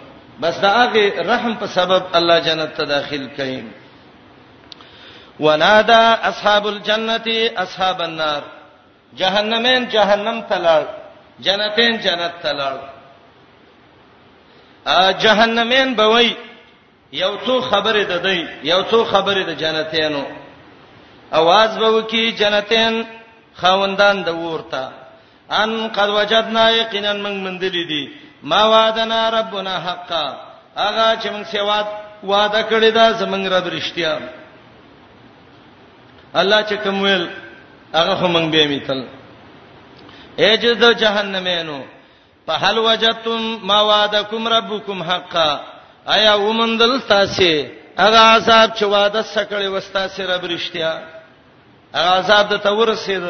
[0.42, 3.72] بس دا هغه رحم په سبب الله جنت ته داخل کین
[5.40, 7.26] ونادى اصحاب الجنه
[7.64, 8.42] اصحاب النار
[9.18, 10.84] جهنمین جهنم تلل
[11.44, 12.78] جنتین جنت تلل
[14.94, 16.36] ا جهنمین به وای
[17.12, 20.24] یو څو خبره ده دی یو څو خبره ده جنتینو
[21.32, 23.04] اواز به وکي جنتین
[23.54, 24.88] خوندان د ورته
[25.62, 28.10] ان قد وجدنا یقینا من مندلی دي
[28.42, 30.24] ما وعدنا ربنا حقا
[30.76, 31.86] اغه چې موږ سیواد
[32.24, 34.14] وعده کړی دا زمنګ رب رښتیا
[36.34, 37.28] الله چې کوم ویل
[37.94, 39.04] هغه هم موږ به میتل
[40.38, 41.80] اجد جهنمینو
[42.48, 45.60] په هل وجتم ما وعدکم ربکم حقا
[46.06, 47.64] آیا ومندل تاسو
[47.98, 50.92] هغه عذاب چې وعده سکړې وستا سره رب رښتیا
[51.94, 53.22] هغه عذاب د تور رسید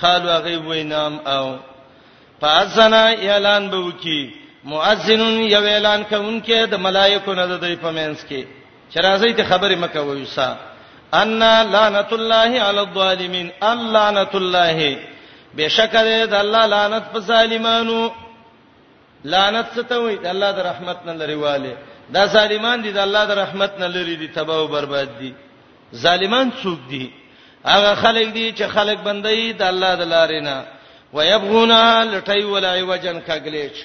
[0.00, 1.56] قالوا غیب وینام او
[2.40, 4.32] فاذنا اعلان به وکي
[4.64, 8.44] مؤذن یو اعلان کوونکې د ملائکو نه د دې پمنس کې
[8.94, 10.56] چرایزې ته خبرې مکه ویسا
[11.14, 11.42] ان
[11.74, 14.98] لعنت الله علی الظالمین اللعنت الله
[15.56, 18.10] بشکره د الله لعنت په ظالمانو
[19.32, 21.74] لعنت څه ته وایي د الله د رحمت نه لري والي
[22.10, 25.34] دا ظالمان دي د الله د رحمت نه لري دي تباہ او برباد دي
[25.94, 27.10] ظالمان څوک دي
[27.66, 30.64] هغه خلک دي چې خلک بندي د الله د لارې نه
[31.12, 33.76] ويبغونا لټي ولا عوجن کګلیچ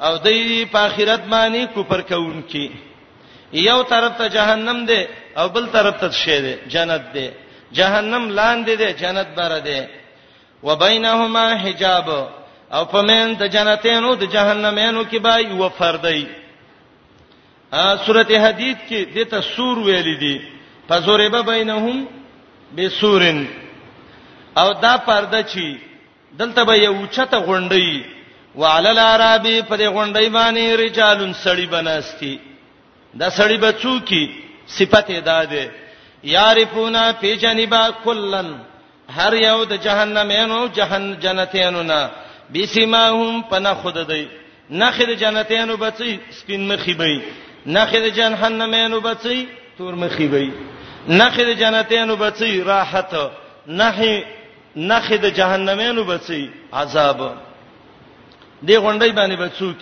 [0.00, 2.68] او دې په آخرت باندې کوپر کوونکی
[3.52, 7.28] یو طرف ته جهنم دی او بل طرف ته شی دی جنت دی
[7.72, 9.80] جهنم لاندې دی جنت بره دی
[10.62, 12.08] وبینهما حجاب
[12.72, 16.26] او پمن د جنتینو د جهنمینو کې به یو فردای
[17.72, 20.40] ا سورته حدید کې دته سور ویل دي
[20.88, 22.08] فزوربه بینهم
[22.76, 23.46] بسورن
[24.56, 25.78] او دا پرده چی
[26.38, 28.04] دلته به یو چته غونډي
[28.56, 32.38] وعلى الارابي په دې غونډي باندې رجالون سړي بناستي
[33.18, 34.26] دا سړی بچو کی
[34.78, 35.66] صفت ادا ده
[36.24, 38.52] یعرفونا فی جنبا کلن
[39.16, 42.08] هر یو د جهنم یانو جهن جنتیانو نا
[42.54, 44.26] بسمهم پنا خود دی
[44.70, 47.22] نخې د جنتیانو بچي سپین مخې بي
[47.66, 49.40] نخې د جهنم یانو بچي
[49.78, 50.52] تور مخې بي
[51.08, 53.14] نخې د جنتیانو بچي راحت
[53.66, 54.24] نخې
[54.76, 56.40] نخې د جهنم یانو بچي
[56.72, 57.22] عذاب
[58.62, 59.76] دی غونډې باندې بچوک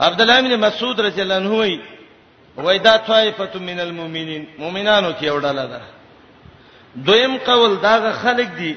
[0.00, 1.80] عبد الله بن مسعود رضی الله عنه
[2.56, 5.80] وېدا طائفه من المؤمنین مؤمنانو کې وډاله ده
[7.06, 8.76] دویم قول داغه خلق دي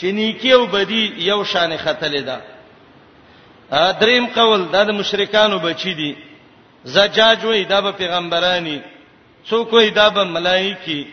[0.00, 2.40] چې نیکی او بدی یو شان ختلې ده
[4.00, 6.16] دریم قول دا د مشرکانو بچی دي
[6.84, 8.80] زجاج وې دا به پیغمبراني
[9.50, 11.06] څوک وې دا به ملایکی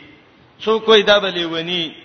[0.64, 1.96] څوک وې دا به لیونی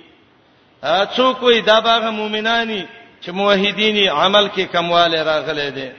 [1.16, 2.86] څوک وې دا به مؤمنانی
[3.22, 5.90] چې موحدینی عمل کې کمواله راغلي دي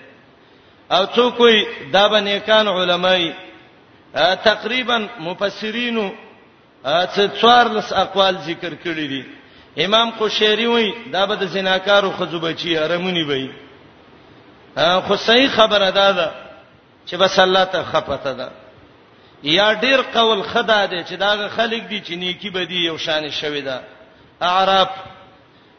[0.91, 3.31] او څوک وې دا به نیکان علماي
[4.43, 6.09] تقریبا مفسرینو
[7.41, 9.21] څوار لس اقوال ذکر کړی دي
[9.85, 13.47] امام قشیری وای دا به د زناکارو خزو بچی ارمونی وای
[15.07, 16.29] خو صحیح خبره ده دا
[17.07, 18.49] چې بس الله ته خپته ده
[19.43, 23.61] یا ډیر قول خدا ده چې دا خلک دي چې نیکی بدی یو شان شوی
[23.61, 23.79] ده
[24.41, 24.89] اعراب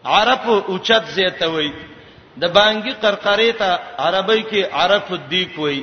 [0.05, 1.73] عرب اوچت زیته وای
[2.41, 5.83] د بانګي قرقره ته عربی کې عرف الدیک وای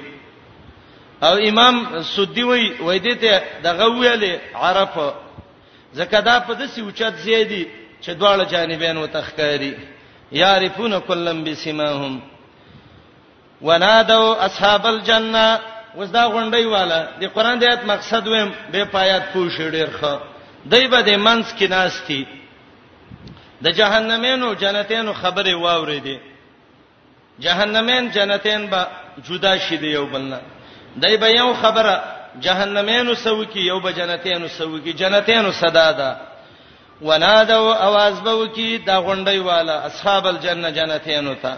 [1.28, 5.14] او امام سدی وای وای دې ته دغه ویلې عرف
[5.94, 7.68] زکه دا په دسی اوچت زیدي
[8.04, 9.74] چې دواړه جانبین وتخکاری
[10.32, 12.22] یعرفون کلم بسمهم
[13.62, 15.60] ونادوا اصحاب الجنه
[15.98, 20.20] وزدا غونډي والا د قران د آیت مقصد ویم به پایات پوښ ډیر ښه
[20.66, 22.28] دای به د منس کې ناشتي
[23.62, 26.20] د جهنمینو جنتینو خبره واورې دي
[27.40, 28.88] جهنمین جنتین به
[29.30, 30.40] جدا شي دی یو بلنه
[31.02, 32.02] دای به یو خبره
[32.40, 36.16] جهنمینو سوکی یو به جنتینو سوکی جنتینو صدا ده
[37.02, 41.58] ونادوا आवाज به وکي دا غونډي والا اصحاب الجنه جنتینو ته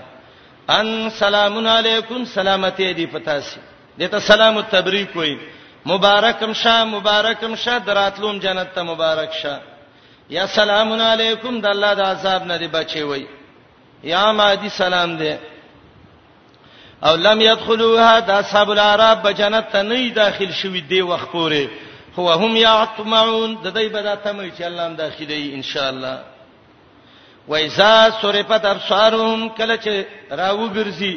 [0.70, 3.60] ان سلام علیکم سلامتی دی پتاسی
[4.00, 5.38] دته سلام التبریک وای
[5.86, 9.60] مبارکم شاه مبارکم شاه دراتلوم جنت ته مبارک شاه
[10.30, 13.26] یا سلام علیکم د الله د عذاب نه دی بچي وای
[14.04, 15.34] یا مادي سلام دی
[17.06, 21.68] او لم يدخلوها د اصحاب العرب به جنت ته نه داخل شوي دی وخت پورې
[22.20, 26.18] هو هم يعطمعون د دې بدا تمه چې الله هم داخلي ان شاء الله
[27.48, 31.16] وایزا سورپت ابصارهم کله چې راوګرځي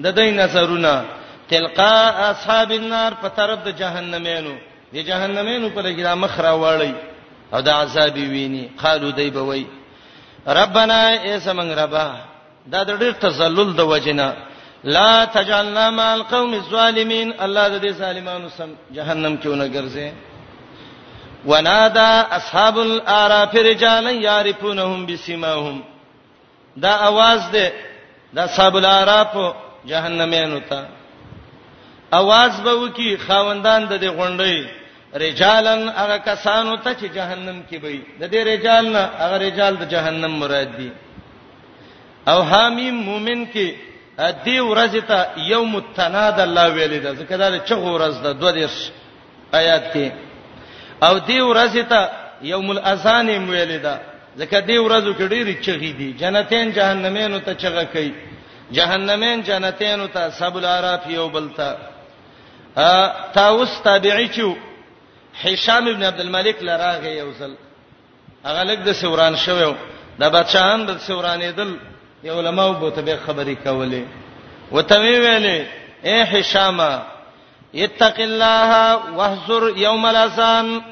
[0.00, 1.04] د دې نظرونه
[1.50, 4.54] تلقا اصحاب النار په طرف د جهنمینو
[4.94, 6.92] د جهنمینو په لګرا مخ راوړی
[7.54, 9.64] او د عذاب ویني قالو دی به وای
[10.48, 12.14] ربنا ایسمن ربا
[12.66, 14.36] دا د ډېر تزلل د وجنه
[14.84, 20.12] لا تجعلنا مع القوم الظالمين الله دې ظالمانو سم جهنم کې ونه ګرځي
[21.46, 25.82] ونادى اصحاب الاعراف رجالا يعرفونهم بسمائهم
[26.76, 27.72] دا आवाज دې
[28.32, 29.54] دا اصحاب الاعراف
[29.86, 30.84] جهنميانو ته
[32.12, 34.66] आवाज به وکي خاوندان د دې غونډې
[35.16, 39.88] رجالن هغه کسانو ته چې جهنم کې وي د دې رجال نه هغه رجال د
[39.88, 40.90] جهنم مراد دي
[42.28, 45.18] او حامیم مومن کې دی ورځ ته
[45.52, 48.74] یوم التناد الله ویل ده ځکه دا چې ورځ ده دوه دیش
[49.60, 50.06] آیات کې
[51.06, 52.00] او دی ورځ ته
[52.42, 53.94] یوم الاذان ویل ده
[54.40, 58.12] ځکه دی ورځو کې ډېری چغې دي جنتین جهنمین ته چغه کوي
[58.72, 61.76] جهنمین جنتین ته سبل عراف یو بلتا
[62.76, 64.56] ا تاوس تابعی چو
[65.42, 67.54] هشام ابن عبد الملک لراغه یوزل
[68.44, 69.74] هغه لګ د سوران شوو
[70.20, 71.76] د بادشاہان د سورانې دل
[72.22, 74.04] دی علماء بو ته به خبرې کولې
[74.72, 75.66] وته ویلې
[76.04, 76.80] اے هشام
[77.74, 80.82] اتق الله واحذر يوم الاذان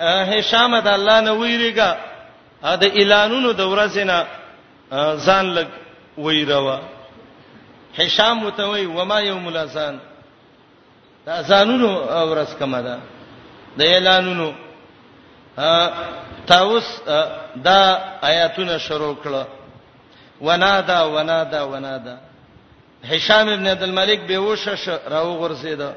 [0.00, 1.96] هشام د الله نه ویریګا
[2.62, 4.24] دا اعلانونو د ورځې
[5.26, 5.66] ځان لګ
[6.18, 6.78] ویروا
[7.98, 9.98] هشام متوي وما يوم الاذان
[11.26, 11.88] دا ځانونو
[12.30, 12.98] ورځ کما ده
[13.76, 14.52] د اعلانونو
[15.58, 15.90] ا
[16.46, 17.00] تاوس
[17.56, 17.80] دا
[18.24, 19.46] آیاتونه شروع کړه
[20.40, 22.18] ونادا ونادا ونادا
[23.04, 25.92] هشام ابن عبد الملک بیوشه ش راو غرزیدا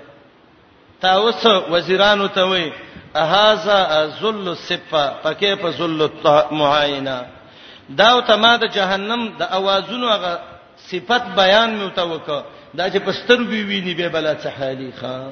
[1.01, 2.71] تاوس وزیرانو ته وی
[3.15, 7.25] اهاذا ذل الصفه پکې په ذل المعاینه
[7.89, 10.39] دا ته ما د جهنم د اوازونو هغه
[10.77, 15.29] صفت بیان مې وتوکه دا چې پستر بي ویني به بلا څه حالي ښا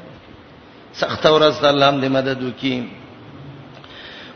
[0.94, 2.90] سخت ورځ د الله دې مدد وکي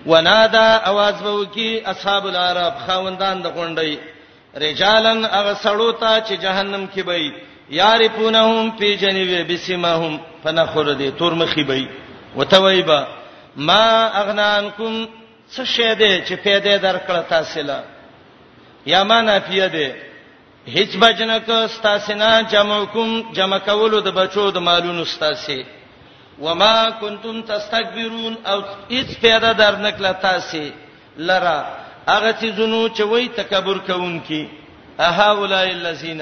[0.05, 4.12] ونادا आवाज به وکي اصحاب العرب خوندان د غونډي
[4.61, 7.33] رجالن اغسړو ته چې جهنم کې بي
[7.69, 11.87] یارفونهم فی جنوب بسمهم فنخر دې تور مخې بي
[12.35, 13.05] وتویبا
[13.57, 15.07] ما اغنانکم
[15.55, 17.79] څه شه دې چې پیدا درکړه تاسو لا
[18.85, 19.93] یا ما نافیه دې
[20.75, 25.65] هیڅ بجنک استاسنا جمعکم جمع کولو د بچو د مالونو استاسي
[26.39, 30.63] وما کنتم تستكبرون او هیڅ پیدا درنکړه تاسو
[31.17, 31.59] لرا
[32.07, 34.49] هغه تیزونو چې وای تکبر کوونکی
[34.99, 36.21] اها اولای الذین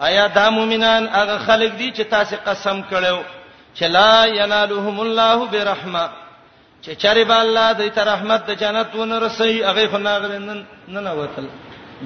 [0.00, 3.18] ایا دا مومنان هغه خلک دي چې تاسو قسم کړو
[3.78, 6.10] چې لا ینالهم الله برحمه
[6.84, 11.46] چې چرې به الله دې ته رحمت د جنت ونرسي هغه خناغ نن نه وتل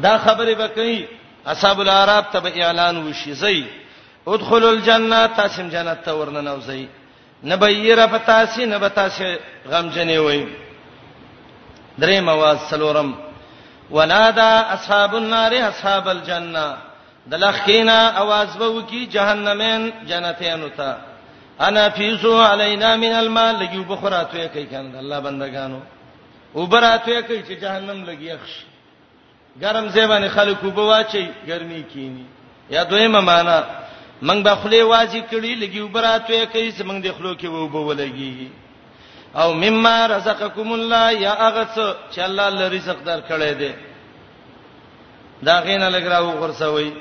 [0.03, 1.05] دا خبره به کوي
[1.47, 3.64] اصحاب العرب ته اعلان وشي زي
[4.26, 6.86] ادخلوا الجنه تاسم جنت ته ورننوځي
[7.44, 9.36] نبیره پتاسی نبتاسی
[9.72, 10.66] غمجنې وایي
[12.01, 13.14] درې مواد سلورم
[13.90, 16.76] ونادا اصحاب النار اصحاب الجنه
[17.26, 20.97] دلخینا आवाज به وکي جهنمین جنتیانو ته
[21.61, 25.81] انا فیزو علینا من الماء لګیو بخراتوې کوي کنه الله بندگانو
[26.55, 28.52] وبراتوې کوي چې جهنم لګي اخش
[29.60, 32.24] ګرم زیبانه خلکو به واچي ګرمي کینی
[32.70, 33.64] یا دویمه معنا
[34.23, 38.48] موږ به خله واځي کړی لګیو براتوې کوي چې موږ د خلکو کې وبو ولګي
[39.43, 41.77] او مما رزقکم الله یا اغث
[42.15, 43.73] چې الله له رزق در کړی دی
[45.45, 46.93] دا غینه لګراو غرسوي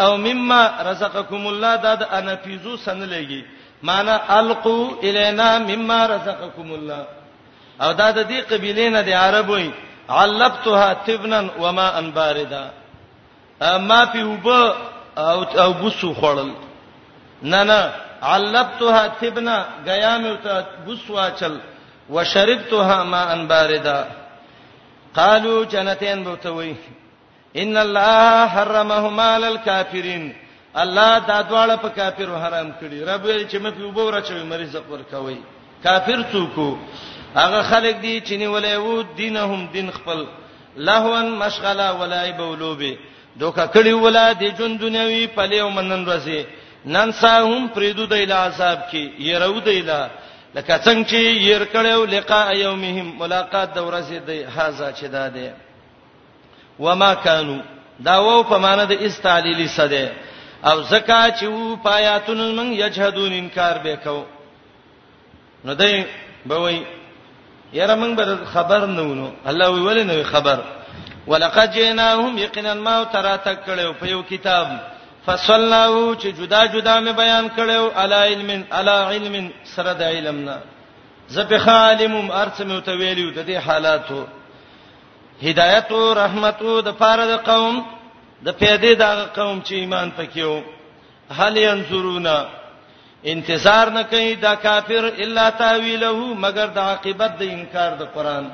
[0.00, 3.42] او مما رزقکم الله دا د انفیزو سن لګي
[3.82, 7.06] معنا القو الینا مما رزقکم الله
[7.82, 9.70] او دا د دې قبیلې نه د عربوي
[10.08, 12.70] علبتها تبنا وما ان باردا
[13.60, 14.48] ما په وب
[15.18, 16.50] او او بوسو خړل
[17.42, 21.54] نه نه علبتها تبنا غيام ته بوسواچل
[22.10, 24.08] وشربتها ماء باردا
[25.16, 26.76] قالوا جنتين بوتوي
[27.56, 30.34] ان الله حرمهما على الكافرين
[30.82, 34.76] الله دا دواړه په کافرو حرام کړي رب یې چې مې په وبو راچوي مریض
[34.90, 35.38] ورکوي
[35.84, 36.76] کافر څوک
[37.36, 40.26] هغه خلک دي چې نیولې وو دینهم دین خپل
[40.76, 42.96] لهوان مشغله ولای بولوبه
[43.40, 46.44] دوکا کړي ولا دي جون دنیوي په لیو منن ورسي
[46.94, 50.10] نن ساهم پریدو د اله عذاب کې يرو د اله
[50.56, 51.18] لکه څنګه چې
[51.52, 55.54] ير کړو لقاء يومهم ملاقات د ورځې د هاذا چې دا ده
[56.78, 57.62] وما كانوا
[58.08, 60.06] دا وو په معنی د استعلیلی سده
[60.70, 64.24] او زکا چې وو پایاتون من یجهدون انکار وکاو
[65.64, 66.04] نو دای
[66.46, 66.82] به وای
[67.72, 70.62] یاره من به خبر نه ونو الله وی ولې نه خبر
[71.26, 74.68] ولقد جئناهم یقینا ما تراتک کړو په یو کتاب
[75.26, 79.34] فصلناو چې جدا جدا مې بیان کړو علی علم علی علم
[79.74, 80.56] سره د علمنا
[81.36, 84.22] زپه خالمم ارث مې ته ویلو د دې حالاتو
[85.46, 87.82] هدایت او رحمت او د پاره د قوم
[88.44, 90.54] د پیدې د قوم چې ایمان پکيو
[91.40, 92.36] هل ينظرونا
[93.32, 98.50] انتظار نه کوي دا کافر الا تاویله مگر د عاقبت د انکار د قران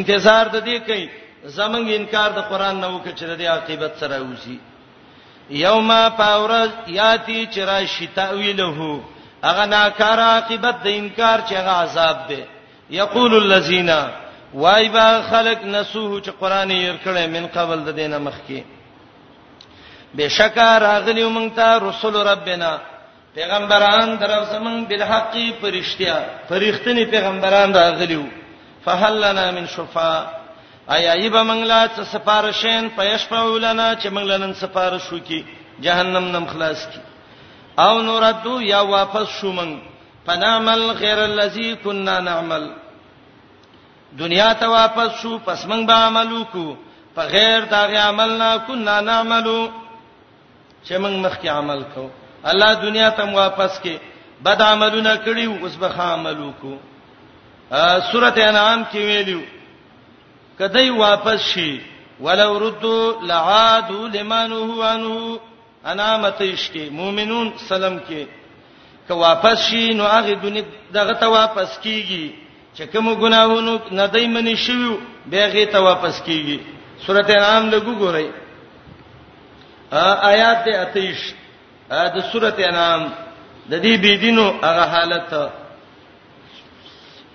[0.00, 1.08] انتظار د دې کوي
[1.44, 4.58] زمنګ انکار د قران نه وکړي چې د عاقبت سره وځي
[5.50, 9.00] یوما پاورز یاتی چرای شتاویله
[9.44, 12.44] هغه ناکار عاقبت د انکار چې هغه عذاب دی
[12.90, 13.90] یقول الذین
[14.54, 18.64] وای با خلق نسوه چې قران یې کړی من قبل د دینه مخکي
[20.18, 22.78] بشکا راغلی مونږ ته رسول ربنا
[23.34, 25.32] پیغمبران درو زمون بالحق
[25.62, 28.22] پرشتیا فرښتنی پیغمبران راغلیو
[28.84, 30.41] فهل لنا من شفاعه
[30.86, 35.42] آیا ایبه منګلا څه سفارشین پېشپاولنا چې منګلنن سفارش وکي
[35.80, 36.98] جهنم نم خلاص کی
[37.84, 39.74] او نردو یا واپس شو من
[40.26, 42.66] فنعمل غیر الذی كنا نعمل
[44.18, 46.64] دنیا ته واپس شو پس من به عملو کو
[47.16, 49.68] په غیر دا غی عملنا كنا نعملو
[50.88, 52.08] چې من مخکې عمل کو
[52.52, 53.98] الله دنیا ته واپس کې
[54.44, 56.76] بد عملونه کړیو اوس به عملو کو
[58.12, 59.40] سورته انعام کې ویلو
[60.58, 61.70] کدی واپس شي
[62.20, 65.38] ولو ردو لعادو لمن هو عنه
[65.92, 68.26] انامتش کې مؤمنون سلام کې
[69.08, 70.64] که واپس شي نو هغه دنیا
[70.98, 72.30] دغه ته واپس کیږي
[72.76, 74.98] چې کوم ګناهونو نه دایمنې شوی
[75.32, 76.58] به هغه ته واپس کیږي
[77.06, 78.28] سورته انعام لګو ګورئ
[80.32, 81.26] آیات آتیش
[82.12, 83.08] د سورته انعام
[83.70, 85.34] د دې بيدینو هغه حالت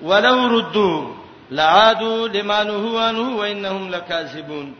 [0.01, 0.89] ولو ردو
[1.51, 4.75] لعادوا لما نهوا عنه وانهم لكاذبون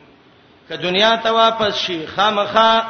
[0.69, 2.83] که دنیا ته واپس شي خامخا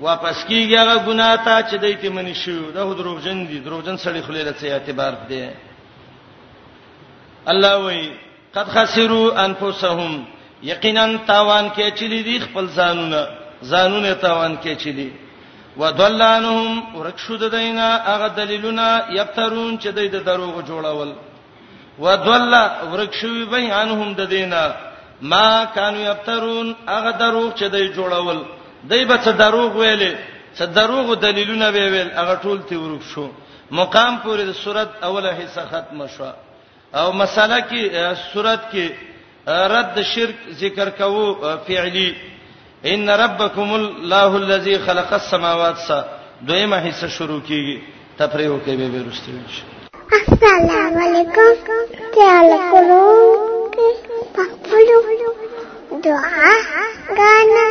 [0.00, 4.22] واپس کیږي هغه ګناه ته چې دای کې منی شو دا دروغجن دي دروغجن سړي
[4.26, 5.50] خلیل ته اعتبار دی
[7.48, 8.10] الله وای
[8.54, 10.24] قد خسروا انفسهم
[10.62, 13.26] یقینا تاوان کې چلی دي خپل ځانونه
[13.62, 15.12] ځانونه تاوان کې چلی
[15.78, 21.12] ودلانهم ورخصد دینا هغه دلیلونه یبترون چې د دروغ جوړول
[22.02, 22.54] وذل
[22.92, 24.64] ورخصوی بین انهم د دینه
[25.30, 28.38] ما کانوا یفترون هغه دروغ چې دوی جوړول
[28.90, 30.12] دوی به څه دروغ ویلې
[30.58, 33.30] څه دروغ دلیلونه به ویل هغه ټول تی ورخ شو
[33.70, 36.30] مقام پورې د صورت اوله حصہ ختم شو
[36.94, 37.82] او مساله کې
[38.32, 38.84] صورت کې
[39.74, 41.24] رد شرک ذکر کوو
[41.66, 42.14] فعلی
[42.92, 45.90] ان ربکم الله الذی خلق السماوات س
[46.46, 47.78] دویمه حصہ شروع کیږي
[48.18, 49.83] تفریح کوي به ورستوي
[50.14, 51.70] السلام علیکم
[52.14, 53.88] خیال کرو کہ
[54.36, 55.32] پخپلو
[56.04, 56.52] دعا
[57.18, 57.68] گانا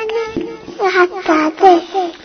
[0.98, 2.23] حتا دے